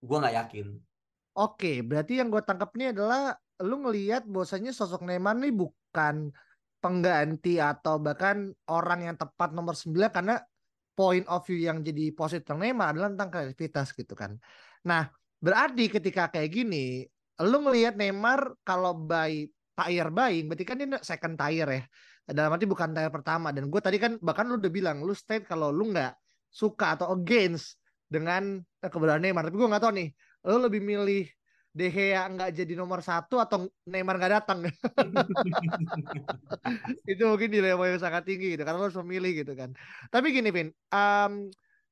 Gua 0.00 0.24
nggak 0.24 0.36
yakin. 0.40 0.66
Oke, 1.38 1.86
berarti 1.86 2.18
yang 2.18 2.34
gue 2.34 2.42
tangkap 2.42 2.74
nih 2.74 2.90
adalah 2.90 3.38
lu 3.62 3.78
ngelihat 3.86 4.26
bahwasanya 4.26 4.74
sosok 4.74 5.06
Neymar 5.06 5.38
nih 5.38 5.54
bukan 5.54 6.34
pengganti 6.82 7.62
atau 7.62 8.02
bahkan 8.02 8.50
orang 8.66 9.06
yang 9.06 9.14
tepat 9.14 9.54
nomor 9.54 9.78
9 9.78 10.10
karena 10.10 10.42
point 10.98 11.22
of 11.30 11.46
view 11.46 11.62
yang 11.62 11.86
jadi 11.86 12.10
positif 12.10 12.50
Neymar 12.58 12.90
adalah 12.90 13.14
tentang 13.14 13.30
kreativitas 13.30 13.94
gitu 13.94 14.18
kan. 14.18 14.34
Nah, 14.82 15.06
berarti 15.38 15.86
ketika 15.86 16.26
kayak 16.26 16.50
gini, 16.50 17.06
lu 17.42 17.56
ngelihat 17.62 17.94
Neymar 17.94 18.58
kalau 18.66 18.94
by 18.94 19.46
tire 19.78 20.10
buying, 20.10 20.50
berarti 20.50 20.64
kan 20.66 20.78
ini 20.82 20.98
second 21.02 21.38
tire 21.38 21.70
ya. 21.70 21.82
Dalam 22.28 22.50
arti 22.52 22.66
bukan 22.66 22.90
tire 22.92 23.10
pertama. 23.14 23.54
Dan 23.54 23.70
gue 23.70 23.80
tadi 23.80 23.96
kan 23.96 24.18
bahkan 24.18 24.50
lu 24.50 24.58
udah 24.58 24.72
bilang, 24.72 25.00
lu 25.06 25.14
state 25.14 25.46
kalau 25.46 25.70
lu 25.70 25.94
nggak 25.94 26.12
suka 26.50 26.98
atau 26.98 27.14
against 27.14 27.78
dengan 28.10 28.58
keberadaan 28.82 29.22
Neymar. 29.22 29.46
Tapi 29.48 29.56
gue 29.56 29.68
nggak 29.70 29.82
tahu 29.82 29.92
nih, 29.94 30.08
lu 30.50 30.56
lebih 30.58 30.82
milih 30.82 31.24
De 31.78 31.94
Gea 31.94 32.26
nggak 32.26 32.50
jadi 32.58 32.74
nomor 32.74 33.04
satu 33.06 33.38
atau 33.38 33.70
Neymar 33.86 34.18
nggak 34.18 34.32
datang 34.42 34.66
itu 37.12 37.22
mungkin 37.22 37.48
dilema 37.52 37.86
yang 37.86 38.02
sangat 38.02 38.26
tinggi 38.26 38.56
gitu 38.56 38.66
karena 38.66 38.82
lo 38.82 38.90
harus 38.90 38.98
memilih 39.04 39.44
gitu 39.44 39.52
kan 39.54 39.70
tapi 40.10 40.34
gini 40.34 40.50
Vin 40.50 40.74
um, 40.90 41.46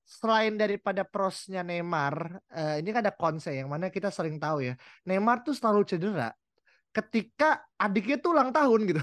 selain 0.07 0.55
daripada 0.55 1.03
prosnya 1.03 1.67
Neymar 1.67 2.39
uh, 2.55 2.79
ini 2.79 2.95
kan 2.95 3.03
ada 3.03 3.11
konse 3.11 3.51
yang 3.51 3.67
mana 3.67 3.91
kita 3.91 4.15
sering 4.15 4.39
tahu 4.39 4.63
ya 4.63 4.79
Neymar 5.03 5.43
tuh 5.43 5.59
selalu 5.59 5.83
cedera 5.83 6.31
ketika 6.95 7.61
adiknya 7.77 8.17
tuh 8.17 8.33
ulang 8.33 8.55
tahun 8.55 8.89
gitu. 8.89 9.03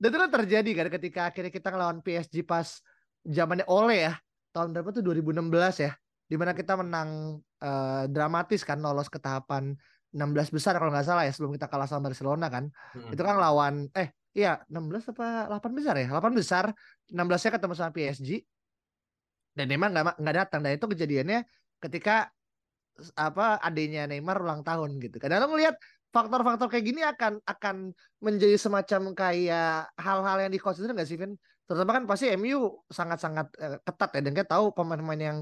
Dan 0.00 0.08
itu 0.08 0.18
kan 0.18 0.30
terjadi 0.32 0.70
kan 0.72 0.88
ketika 0.88 1.20
akhirnya 1.28 1.52
kita 1.52 1.68
ngelawan 1.68 2.00
PSG 2.00 2.42
pas 2.48 2.80
zamannya 3.22 3.68
Ole 3.68 4.08
ya 4.08 4.14
tahun 4.56 4.72
berapa 4.72 4.88
tuh 4.90 5.04
2016 5.04 5.84
ya 5.84 5.92
di 6.26 6.36
mana 6.40 6.56
kita 6.56 6.80
menang 6.80 7.38
uh, 7.60 8.04
dramatis 8.08 8.64
kan 8.64 8.80
lolos 8.80 9.12
ke 9.12 9.20
tahapan 9.20 9.76
16 10.16 10.56
besar 10.56 10.80
kalau 10.80 10.88
nggak 10.88 11.04
salah 11.04 11.28
ya 11.28 11.32
sebelum 11.32 11.52
kita 11.54 11.68
kalah 11.68 11.84
sama 11.84 12.08
Barcelona 12.08 12.48
kan. 12.48 12.72
Hmm. 12.96 13.12
itu 13.12 13.20
kan 13.20 13.36
lawan 13.36 13.86
eh 13.92 14.16
iya 14.32 14.64
16 14.72 15.12
apa 15.12 15.52
8 15.60 15.76
besar 15.76 15.94
ya? 16.00 16.08
8 16.08 16.32
besar 16.32 16.64
16 17.12 17.20
nya 17.20 17.50
ketemu 17.52 17.74
sama 17.76 17.90
PSG 17.92 18.30
dan 19.52 19.64
Neymar 19.68 19.88
nggak 19.92 20.04
nggak 20.20 20.36
datang 20.36 20.60
dan 20.64 20.72
itu 20.76 20.86
kejadiannya 20.88 21.44
ketika 21.82 22.32
apa 23.16 23.58
adanya 23.60 24.08
Neymar 24.08 24.40
ulang 24.40 24.62
tahun 24.64 25.00
gitu. 25.00 25.16
Kadang 25.16 25.48
lo 25.48 25.56
ngelihat 25.56 25.76
faktor-faktor 26.12 26.68
kayak 26.68 26.84
gini 26.84 27.00
akan 27.02 27.40
akan 27.48 27.76
menjadi 28.20 28.56
semacam 28.60 29.16
kayak 29.16 29.90
hal-hal 29.96 30.36
yang 30.44 30.52
dikonsider 30.52 30.92
nggak 30.92 31.08
sih 31.08 31.16
Vin? 31.16 31.36
Terutama 31.64 31.96
kan 31.96 32.04
pasti 32.04 32.28
MU 32.36 32.84
sangat-sangat 32.92 33.46
uh, 33.56 33.78
ketat 33.80 34.10
ya 34.12 34.20
dan 34.20 34.32
kita 34.36 34.48
tahu 34.52 34.76
pemain-pemain 34.76 35.22
yang 35.22 35.38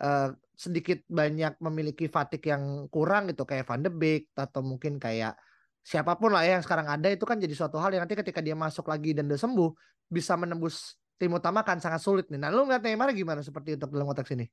uh, 0.00 0.32
sedikit 0.56 1.04
banyak 1.04 1.60
memiliki 1.60 2.08
fatik 2.08 2.48
yang 2.48 2.88
kurang 2.88 3.28
gitu 3.28 3.44
kayak 3.44 3.68
Van 3.68 3.84
de 3.84 3.92
Beek 3.92 4.32
atau 4.32 4.64
mungkin 4.64 4.96
kayak 4.96 5.36
siapa 5.84 6.16
pun 6.16 6.32
lah 6.32 6.42
ya 6.42 6.58
yang 6.58 6.64
sekarang 6.64 6.88
ada 6.88 7.12
itu 7.12 7.22
kan 7.28 7.36
jadi 7.38 7.52
suatu 7.54 7.76
hal 7.78 7.92
yang 7.92 8.08
nanti 8.08 8.16
ketika 8.18 8.40
dia 8.40 8.56
masuk 8.56 8.88
lagi 8.88 9.14
dan 9.14 9.28
udah 9.28 9.38
sembuh 9.38 9.70
bisa 10.10 10.34
menembus 10.34 10.98
tim 11.16 11.32
utama 11.32 11.64
kan 11.64 11.80
sangat 11.80 12.00
sulit 12.04 12.28
nih. 12.28 12.40
Nah, 12.40 12.52
lu 12.52 12.68
ngeliat 12.68 12.84
Neymar 12.84 13.10
gimana 13.16 13.40
seperti 13.40 13.76
untuk 13.76 13.92
dalam 13.92 14.06
konteks 14.08 14.30
ini? 14.36 14.46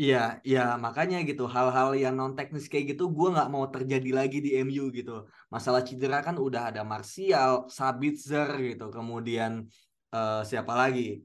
Iya, 0.00 0.40
ya 0.40 0.80
makanya 0.80 1.20
gitu 1.28 1.44
hal-hal 1.44 1.92
yang 1.92 2.16
non 2.16 2.32
teknis 2.32 2.72
kayak 2.72 2.96
gitu 2.96 3.12
gue 3.12 3.28
nggak 3.36 3.52
mau 3.52 3.68
terjadi 3.68 4.10
lagi 4.16 4.40
di 4.40 4.56
MU 4.64 4.88
gitu. 4.88 5.28
Masalah 5.52 5.84
cedera 5.84 6.24
kan 6.24 6.40
udah 6.40 6.72
ada 6.72 6.80
Martial, 6.80 7.68
Sabitzer 7.68 8.48
gitu, 8.64 8.88
kemudian 8.88 9.68
uh, 10.16 10.40
siapa 10.40 10.72
lagi? 10.72 11.20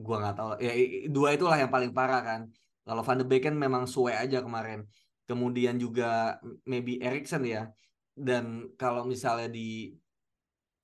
Gue 0.00 0.16
nggak 0.16 0.32
tahu. 0.38 0.48
Ya 0.64 0.72
dua 1.12 1.36
itulah 1.36 1.60
yang 1.60 1.68
paling 1.68 1.92
parah 1.92 2.24
kan. 2.24 2.40
Kalau 2.86 3.02
Van 3.04 3.18
de 3.20 3.26
Beek 3.28 3.42
kan 3.50 3.54
memang 3.58 3.84
suwe 3.84 4.16
aja 4.16 4.40
kemarin. 4.40 4.88
Kemudian 5.28 5.76
juga 5.76 6.40
maybe 6.64 6.96
Erikson 7.02 7.44
ya. 7.44 7.68
Dan 8.16 8.72
kalau 8.80 9.04
misalnya 9.04 9.52
di 9.52 9.92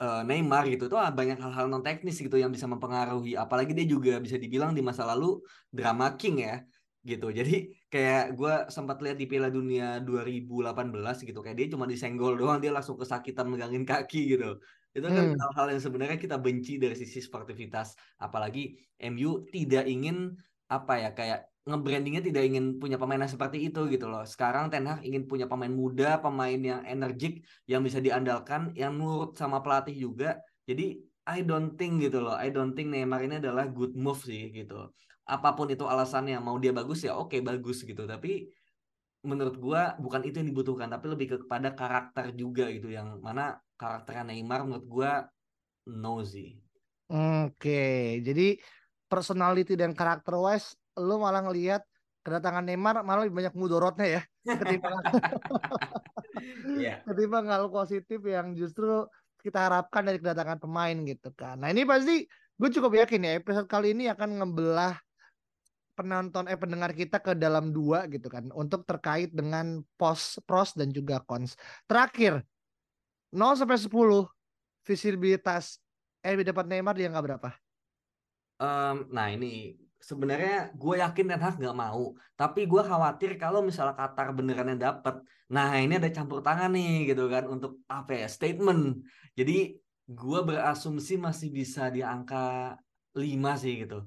uh, 0.03 0.23
Neymar 0.27 0.67
gitu 0.67 0.91
tuh 0.91 0.99
banyak 0.99 1.39
hal-hal 1.39 1.67
non 1.71 1.83
teknis 1.87 2.19
gitu 2.19 2.35
yang 2.35 2.51
bisa 2.51 2.67
mempengaruhi. 2.67 3.39
Apalagi 3.39 3.73
dia 3.79 3.87
juga 3.87 4.19
bisa 4.19 4.35
dibilang 4.35 4.75
di 4.75 4.83
masa 4.83 5.07
lalu 5.07 5.39
drama 5.71 6.19
king 6.19 6.43
ya 6.43 6.59
gitu. 7.07 7.31
Jadi 7.31 7.71
kayak 7.87 8.35
gue 8.39 8.55
sempat 8.71 8.99
lihat 9.03 9.19
di 9.19 9.27
Piala 9.31 9.51
Dunia 9.51 10.03
2018 10.03 11.27
gitu 11.27 11.39
kayak 11.43 11.57
dia 11.59 11.69
cuma 11.71 11.87
disenggol 11.87 12.35
doang 12.39 12.59
dia 12.63 12.75
langsung 12.75 12.99
kesakitan 12.99 13.47
megangin 13.47 13.87
kaki 13.87 14.35
gitu. 14.35 14.59
Itu 14.93 15.07
kan 15.09 15.15
hal 15.15 15.39
hal-hal 15.39 15.67
yang 15.79 15.83
sebenarnya 15.83 16.19
kita 16.19 16.37
benci 16.37 16.77
dari 16.83 16.99
sisi 16.99 17.23
sportivitas. 17.23 17.95
Apalagi 18.19 18.75
MU 18.99 19.47
tidak 19.51 19.87
ingin 19.89 20.35
apa 20.69 20.95
ya 21.01 21.11
kayak 21.13 21.52
nge-brandingnya 21.63 22.23
tidak 22.27 22.43
ingin 22.43 22.83
punya 22.83 22.99
pemain 22.99 23.23
yang 23.23 23.31
seperti 23.31 23.71
itu 23.71 23.87
gitu 23.87 24.11
loh. 24.11 24.27
Sekarang 24.27 24.67
Ten 24.67 24.87
Hag 24.89 25.07
ingin 25.07 25.31
punya 25.31 25.47
pemain 25.47 25.71
muda, 25.71 26.19
pemain 26.19 26.59
yang 26.59 26.83
energik, 26.83 27.47
yang 27.71 27.87
bisa 27.87 28.03
diandalkan, 28.03 28.75
yang 28.75 28.99
nurut 28.99 29.39
sama 29.39 29.63
pelatih 29.63 29.95
juga. 29.95 30.43
Jadi 30.67 30.99
I 31.23 31.47
don't 31.47 31.79
think 31.79 32.03
gitu 32.03 32.19
loh. 32.19 32.35
I 32.35 32.51
don't 32.51 32.75
think 32.75 32.91
Neymar 32.91 33.23
ini 33.23 33.39
adalah 33.39 33.71
good 33.71 33.95
move 33.95 34.19
sih 34.27 34.51
gitu 34.51 34.91
apa 35.23 35.55
pun 35.55 35.71
itu 35.71 35.87
alasannya 35.87 36.43
mau 36.43 36.59
dia 36.59 36.75
bagus 36.75 37.07
ya 37.07 37.15
oke 37.15 37.39
bagus 37.41 37.87
gitu 37.87 38.03
tapi 38.05 38.51
menurut 39.23 39.55
gua 39.55 39.95
bukan 40.03 40.27
itu 40.27 40.43
yang 40.43 40.51
dibutuhkan 40.51 40.91
tapi 40.91 41.07
lebih 41.07 41.39
kepada 41.39 41.71
karakter 41.79 42.35
juga 42.35 42.67
gitu 42.75 42.91
yang 42.91 43.23
mana 43.23 43.55
karakternya 43.79 44.35
Neymar 44.35 44.67
menurut 44.67 44.87
gua 44.91 45.11
nosy 45.87 46.59
oke 47.07 47.87
jadi 48.21 48.59
personality 49.07 49.79
dan 49.79 49.95
karakter 49.95 50.35
wise 50.35 50.75
lu 50.99 51.17
malah 51.21 51.45
ngelihat 51.45 51.83
kedatangan 52.23 52.63
Neymar 52.63 53.03
malah 53.03 53.27
lebih 53.27 53.45
banyak 53.45 53.55
mudorotnya 53.59 54.07
ya 54.21 54.23
ketimbang 54.61 54.95
yeah. 56.79 56.99
ketimbang 57.07 57.51
hal 57.51 57.67
positif 57.73 58.23
yang 58.23 58.55
justru 58.55 59.07
kita 59.43 59.59
harapkan 59.59 60.07
dari 60.07 60.23
kedatangan 60.23 60.63
pemain 60.63 60.95
gitu 61.03 61.35
kan 61.35 61.59
nah 61.59 61.69
ini 61.73 61.83
pasti 61.83 62.25
gue 62.59 62.71
cukup 62.71 63.03
yakin 63.03 63.27
ya 63.27 63.33
episode 63.43 63.67
kali 63.67 63.91
ini 63.91 64.07
akan 64.07 64.39
ngebelah 64.39 64.95
penonton 65.93 66.49
eh 66.49 66.57
pendengar 66.57 66.91
kita 66.97 67.21
ke 67.21 67.37
dalam 67.37 67.71
dua 67.71 68.09
gitu 68.09 68.33
kan 68.33 68.49
untuk 68.57 68.89
terkait 68.89 69.29
dengan 69.31 69.85
pos 70.01 70.41
pros 70.49 70.73
dan 70.73 70.89
juga 70.89 71.21
cons. 71.23 71.55
Terakhir 71.85 72.41
0 73.33 73.57
sampai 73.57 73.77
10 73.77 73.93
visibilitas 74.85 75.81
eh 76.25 76.37
dapat 76.41 76.65
Neymar 76.69 76.97
dia 76.97 77.13
nggak 77.13 77.25
berapa? 77.25 77.51
Um, 78.63 79.11
nah 79.11 79.29
ini 79.33 79.75
sebenarnya 80.03 80.75
gue 80.75 80.95
yakin 80.99 81.25
Ten 81.31 81.43
Hag 81.43 81.57
nggak 81.63 81.79
mau, 81.79 82.13
tapi 82.35 82.67
gue 82.67 82.83
khawatir 82.83 83.39
kalau 83.39 83.63
misalnya 83.63 83.95
Qatar 83.95 84.35
beneran 84.35 84.75
yang 84.75 84.83
dapat. 84.93 85.23
Nah 85.55 85.79
ini 85.79 85.97
ada 86.03 86.11
campur 86.11 86.43
tangan 86.43 86.75
nih 86.75 87.15
gitu 87.15 87.31
kan 87.31 87.47
untuk 87.47 87.81
apa 87.87 88.13
ya 88.13 88.27
statement. 88.27 89.07
Jadi 89.39 89.79
gue 90.11 90.41
berasumsi 90.43 91.15
masih 91.17 91.49
bisa 91.55 91.89
di 91.95 92.03
angka 92.03 92.75
5 93.15 93.63
sih 93.63 93.87
gitu 93.87 94.03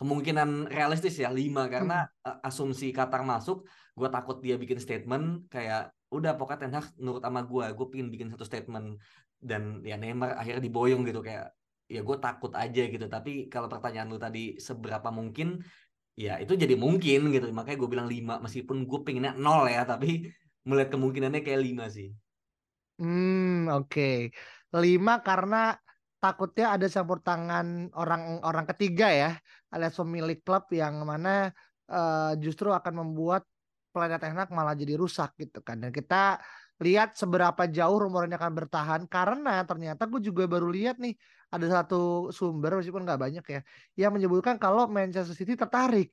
kemungkinan 0.00 0.72
realistis 0.72 1.20
ya 1.20 1.28
lima 1.28 1.68
karena 1.68 2.08
hmm. 2.08 2.40
asumsi 2.48 2.88
Qatar 2.90 3.20
masuk 3.20 3.68
gue 3.92 4.08
takut 4.08 4.40
dia 4.40 4.56
bikin 4.56 4.80
statement 4.80 5.44
kayak 5.52 5.92
udah 6.08 6.40
pokoknya 6.40 6.60
Ten 6.66 6.72
Hag 6.72 6.86
nurut 6.96 7.20
sama 7.20 7.44
gue 7.44 7.66
gue 7.76 7.86
pingin 7.92 8.08
bikin 8.08 8.32
satu 8.32 8.48
statement 8.48 8.96
dan 9.36 9.84
ya 9.84 10.00
Neymar 10.00 10.40
akhirnya 10.40 10.64
diboyong 10.64 11.04
gitu 11.04 11.20
kayak 11.20 11.52
ya 11.90 12.00
gue 12.06 12.16
takut 12.22 12.52
aja 12.54 12.82
gitu. 12.86 13.06
Tapi 13.10 13.50
kalau 13.52 13.66
pertanyaan 13.66 14.08
lu 14.08 14.18
tadi 14.22 14.56
seberapa 14.62 15.10
mungkin? 15.10 15.58
Ya 16.14 16.38
itu 16.38 16.54
jadi 16.54 16.78
mungkin 16.78 17.34
gitu. 17.34 17.46
Makanya 17.50 17.78
gue 17.82 17.90
bilang 17.90 18.08
lima 18.08 18.38
meskipun 18.38 18.86
gue 18.86 19.00
pengennya 19.02 19.34
nol 19.34 19.66
ya 19.66 19.82
tapi 19.82 20.30
melihat 20.68 20.94
kemungkinannya 20.94 21.42
kayak 21.42 21.60
lima 21.66 21.90
sih. 21.90 22.14
Hmm 23.02 23.66
oke. 23.66 23.90
Okay. 23.90 24.16
lima 24.70 25.18
karena 25.26 25.74
takutnya 26.22 26.78
ada 26.78 26.86
campur 26.86 27.18
tangan 27.26 27.90
orang-orang 27.90 28.70
ketiga 28.70 29.10
ya 29.10 29.30
alias 29.74 29.98
pemilik 29.98 30.38
klub 30.46 30.70
yang 30.70 31.02
mana 31.02 31.50
uh, 31.90 32.38
justru 32.38 32.70
akan 32.70 33.02
membuat 33.02 33.42
planet 33.90 34.22
enak 34.30 34.48
malah 34.54 34.78
jadi 34.78 34.94
rusak 34.94 35.34
gitu 35.42 35.58
kan. 35.66 35.82
Dan 35.82 35.90
kita 35.90 36.38
lihat 36.80 37.12
seberapa 37.12 37.68
jauh 37.68 37.98
rumor 38.00 38.24
ini 38.24 38.34
akan 38.40 38.52
bertahan 38.56 39.00
karena 39.04 39.62
ternyata 39.68 40.08
gue 40.08 40.20
juga 40.24 40.48
baru 40.48 40.72
lihat 40.72 40.96
nih 40.96 41.12
ada 41.52 41.66
satu 41.68 42.32
sumber 42.32 42.80
meskipun 42.80 43.04
nggak 43.04 43.20
banyak 43.20 43.44
ya 43.44 43.60
yang 44.00 44.16
menyebutkan 44.16 44.56
kalau 44.56 44.88
Manchester 44.88 45.36
City 45.36 45.54
tertarik 45.54 46.10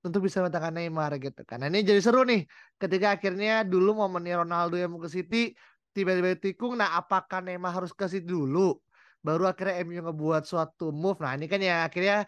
untuk 0.00 0.24
bisa 0.24 0.40
mendatangkan 0.40 0.78
Neymar 0.78 1.12
gitu 1.18 1.42
kan. 1.42 1.58
Nah, 1.58 1.68
ini 1.68 1.82
jadi 1.82 1.98
seru 1.98 2.22
nih 2.22 2.46
ketika 2.78 3.18
akhirnya 3.18 3.66
dulu 3.66 3.98
momennya 3.98 4.46
Ronaldo 4.46 4.78
yang 4.78 4.94
mau 4.94 5.02
ke 5.02 5.10
City 5.10 5.52
tiba-tiba 5.90 6.38
tikung. 6.38 6.78
Nah, 6.78 6.94
apakah 6.94 7.42
Neymar 7.42 7.74
harus 7.74 7.90
ke 7.90 8.06
City 8.06 8.30
dulu? 8.30 8.78
baru 9.18 9.50
akhirnya 9.50 9.82
MU 9.84 10.00
ngebuat 10.08 10.42
suatu 10.46 10.94
move. 10.94 11.18
Nah 11.22 11.34
ini 11.34 11.46
kan 11.50 11.58
ya 11.58 11.86
akhirnya 11.90 12.24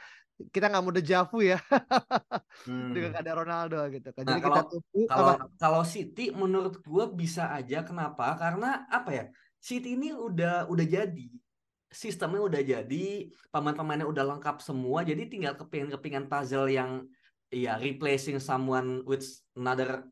kita 0.48 0.72
nggak 0.72 0.85
mau 0.85 0.94
dejavu 0.94 1.38
ya 1.44 1.61
hmm. 2.68 2.92
dengan 2.96 3.12
ada 3.20 3.33
Ronaldo 3.37 3.79
gitu 3.92 4.09
kan. 4.16 4.24
Nah, 4.24 4.37
Jadi 4.37 4.40
kalau, 4.40 4.57
kita 4.57 4.64
tunggu 4.72 5.00
kalau 5.07 5.33
apa? 5.37 5.44
kalau 5.61 5.83
City 5.85 6.24
menurut 6.33 6.74
gue 6.81 7.05
bisa 7.12 7.53
aja 7.53 7.85
kenapa? 7.85 8.33
Karena 8.40 8.88
apa 8.88 9.11
ya? 9.12 9.24
City 9.61 10.00
ini 10.00 10.16
udah 10.16 10.66
udah 10.72 10.87
jadi 10.88 11.26
sistemnya 11.90 12.40
udah 12.46 12.62
jadi 12.62 13.07
pemain-pemainnya 13.50 14.07
udah 14.07 14.24
lengkap 14.38 14.62
semua 14.62 15.03
jadi 15.03 15.26
tinggal 15.26 15.59
kepingan-kepingan 15.59 16.31
puzzle 16.31 16.70
yang 16.70 17.03
ya 17.50 17.74
replacing 17.83 18.38
someone 18.38 19.03
with 19.03 19.26
another 19.59 20.07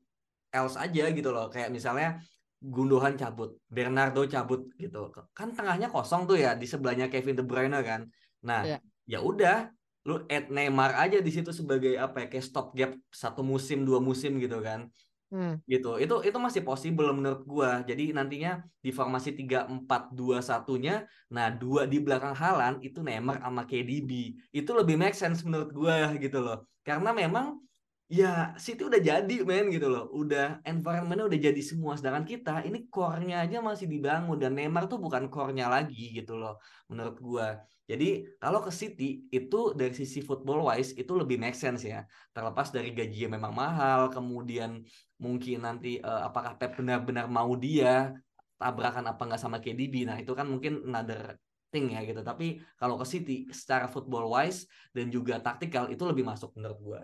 else 0.50 0.74
aja 0.74 1.06
gitu 1.14 1.30
loh 1.30 1.46
kayak 1.46 1.70
misalnya 1.70 2.18
Gundogan 2.58 3.14
cabut, 3.14 3.54
Bernardo 3.70 4.26
cabut 4.26 4.66
gitu. 4.74 5.14
Kan 5.30 5.54
tengahnya 5.54 5.94
kosong 5.94 6.26
tuh 6.26 6.42
ya 6.42 6.58
di 6.58 6.66
sebelahnya 6.66 7.06
Kevin 7.06 7.38
De 7.38 7.46
Bruyne 7.46 7.78
kan. 7.86 8.10
Nah, 8.42 8.66
yeah. 8.66 8.82
ya 9.06 9.22
udah 9.22 9.70
lu 10.08 10.24
add 10.32 10.48
Neymar 10.48 10.96
aja 10.96 11.20
di 11.20 11.28
situ 11.28 11.52
sebagai 11.52 12.00
apa 12.00 12.24
ya 12.24 12.26
kayak 12.32 12.46
stop 12.48 12.72
gap 12.72 12.96
satu 13.12 13.44
musim 13.44 13.84
dua 13.84 14.00
musim 14.00 14.40
gitu 14.40 14.64
kan. 14.64 14.88
Hmm. 15.28 15.60
gitu 15.68 16.00
itu 16.00 16.24
itu 16.24 16.38
masih 16.40 16.64
possible 16.64 17.12
menurut 17.12 17.44
gua 17.44 17.84
jadi 17.84 18.16
nantinya 18.16 18.64
di 18.80 18.88
formasi 18.88 19.36
tiga 19.36 19.68
empat 19.68 20.08
dua 20.16 20.40
satunya 20.40 21.04
nah 21.28 21.52
dua 21.52 21.84
di 21.84 22.00
belakang 22.00 22.32
Halan 22.32 22.80
itu 22.80 23.04
Neymar 23.04 23.36
sama 23.44 23.68
KDB 23.68 24.40
itu 24.56 24.70
lebih 24.72 24.96
make 24.96 25.12
sense 25.12 25.44
menurut 25.44 25.68
gua 25.76 26.16
gitu 26.16 26.40
loh 26.40 26.64
karena 26.80 27.12
memang 27.12 27.60
ya 28.08 28.56
City 28.56 28.88
udah 28.88 29.00
jadi 29.00 29.36
men 29.44 29.68
gitu 29.68 29.86
loh. 29.92 30.08
Udah 30.16 30.64
environmentnya 30.64 31.28
udah 31.28 31.40
jadi 31.52 31.62
semua. 31.62 31.92
Sedangkan 32.00 32.24
kita 32.24 32.64
ini 32.64 32.88
core-nya 32.88 33.44
aja 33.44 33.60
masih 33.60 33.84
dibangun. 33.84 34.40
Dan 34.40 34.56
Neymar 34.56 34.88
tuh 34.88 34.96
bukan 34.96 35.28
core-nya 35.28 35.68
lagi 35.68 36.16
gitu 36.16 36.40
loh 36.40 36.56
menurut 36.88 37.16
gua. 37.20 37.48
Jadi 37.88 38.36
kalau 38.40 38.60
ke 38.64 38.72
City 38.72 39.28
itu 39.32 39.72
dari 39.76 39.92
sisi 39.96 40.20
football 40.24 40.64
wise 40.68 40.92
itu 40.96 41.12
lebih 41.12 41.36
make 41.36 41.56
sense 41.56 41.84
ya. 41.84 42.04
Terlepas 42.32 42.72
dari 42.72 42.92
gaji 42.96 43.28
yang 43.28 43.32
memang 43.36 43.52
mahal 43.52 44.08
kemudian 44.08 44.84
mungkin 45.20 45.64
nanti 45.64 46.00
uh, 46.00 46.28
apakah 46.28 46.56
Pep 46.56 46.80
benar-benar 46.80 47.28
mau 47.28 47.52
dia 47.56 48.12
tabrakan 48.58 49.06
apa 49.06 49.22
nggak 49.22 49.40
sama 49.40 49.62
KDB 49.62 50.02
nah 50.02 50.18
itu 50.18 50.34
kan 50.34 50.50
mungkin 50.50 50.82
another 50.88 51.36
thing 51.68 51.92
ya 51.92 52.00
gitu. 52.08 52.24
Tapi 52.24 52.60
kalau 52.80 52.96
ke 52.96 53.04
City 53.04 53.36
secara 53.52 53.84
football 53.84 54.32
wise 54.32 54.64
dan 54.96 55.12
juga 55.12 55.36
taktikal 55.40 55.92
itu 55.92 56.00
lebih 56.08 56.24
masuk 56.24 56.56
menurut 56.56 56.80
gua 56.80 57.02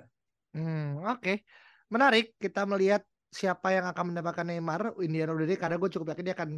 Hmm, 0.55 1.03
oke. 1.03 1.21
Okay. 1.21 1.37
Menarik 1.91 2.39
kita 2.39 2.65
melihat 2.65 3.03
siapa 3.35 3.75
yang 3.75 3.91
akan 3.91 4.15
mendapatkan 4.15 4.47
Neymar 4.47 4.95
Indiana 5.03 5.35
udah 5.35 5.59
karena 5.59 5.77
gue 5.77 5.91
cukup 5.91 6.15
yakin 6.15 6.25
dia 6.25 6.37
akan 6.39 6.51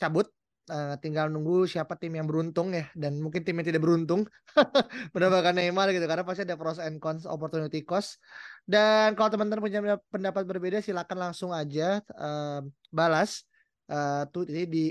cabut 0.00 0.28
Uh, 0.64 0.96
tinggal 0.96 1.28
nunggu 1.28 1.68
siapa 1.68 1.92
tim 2.00 2.16
yang 2.16 2.24
beruntung 2.24 2.72
ya 2.72 2.88
dan 2.96 3.20
mungkin 3.20 3.44
tim 3.44 3.52
yang 3.60 3.68
tidak 3.68 3.84
beruntung 3.84 4.24
mendapatkan 5.12 5.52
Neymar 5.52 5.92
gitu 5.92 6.08
karena 6.08 6.24
pasti 6.24 6.48
ada 6.48 6.56
pros 6.56 6.80
and 6.80 7.04
cons 7.04 7.28
opportunity 7.28 7.84
cost 7.84 8.16
dan 8.64 9.12
kalau 9.12 9.28
teman-teman 9.28 9.60
punya 9.60 10.00
pendapat 10.08 10.48
berbeda 10.48 10.80
silakan 10.80 11.28
langsung 11.28 11.52
aja 11.52 12.00
uh, 12.16 12.64
balas 12.88 13.44
uh, 13.92 14.24
tuh 14.32 14.48
ini 14.48 14.64
di 14.64 14.84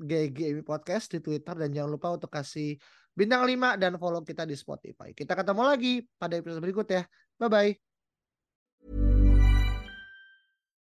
@ggmi 0.00 0.64
podcast 0.64 1.12
di 1.12 1.20
Twitter 1.20 1.52
dan 1.60 1.76
jangan 1.76 1.90
lupa 1.92 2.08
untuk 2.16 2.32
kasih 2.32 2.80
bintang 3.12 3.44
5 3.44 3.76
dan 3.76 4.00
follow 4.00 4.24
kita 4.24 4.48
di 4.48 4.56
Spotify. 4.56 5.12
Kita 5.12 5.36
ketemu 5.36 5.62
lagi 5.66 6.08
pada 6.16 6.40
episode 6.40 6.64
berikut 6.64 6.88
ya. 6.88 7.04
Bye 7.36 7.50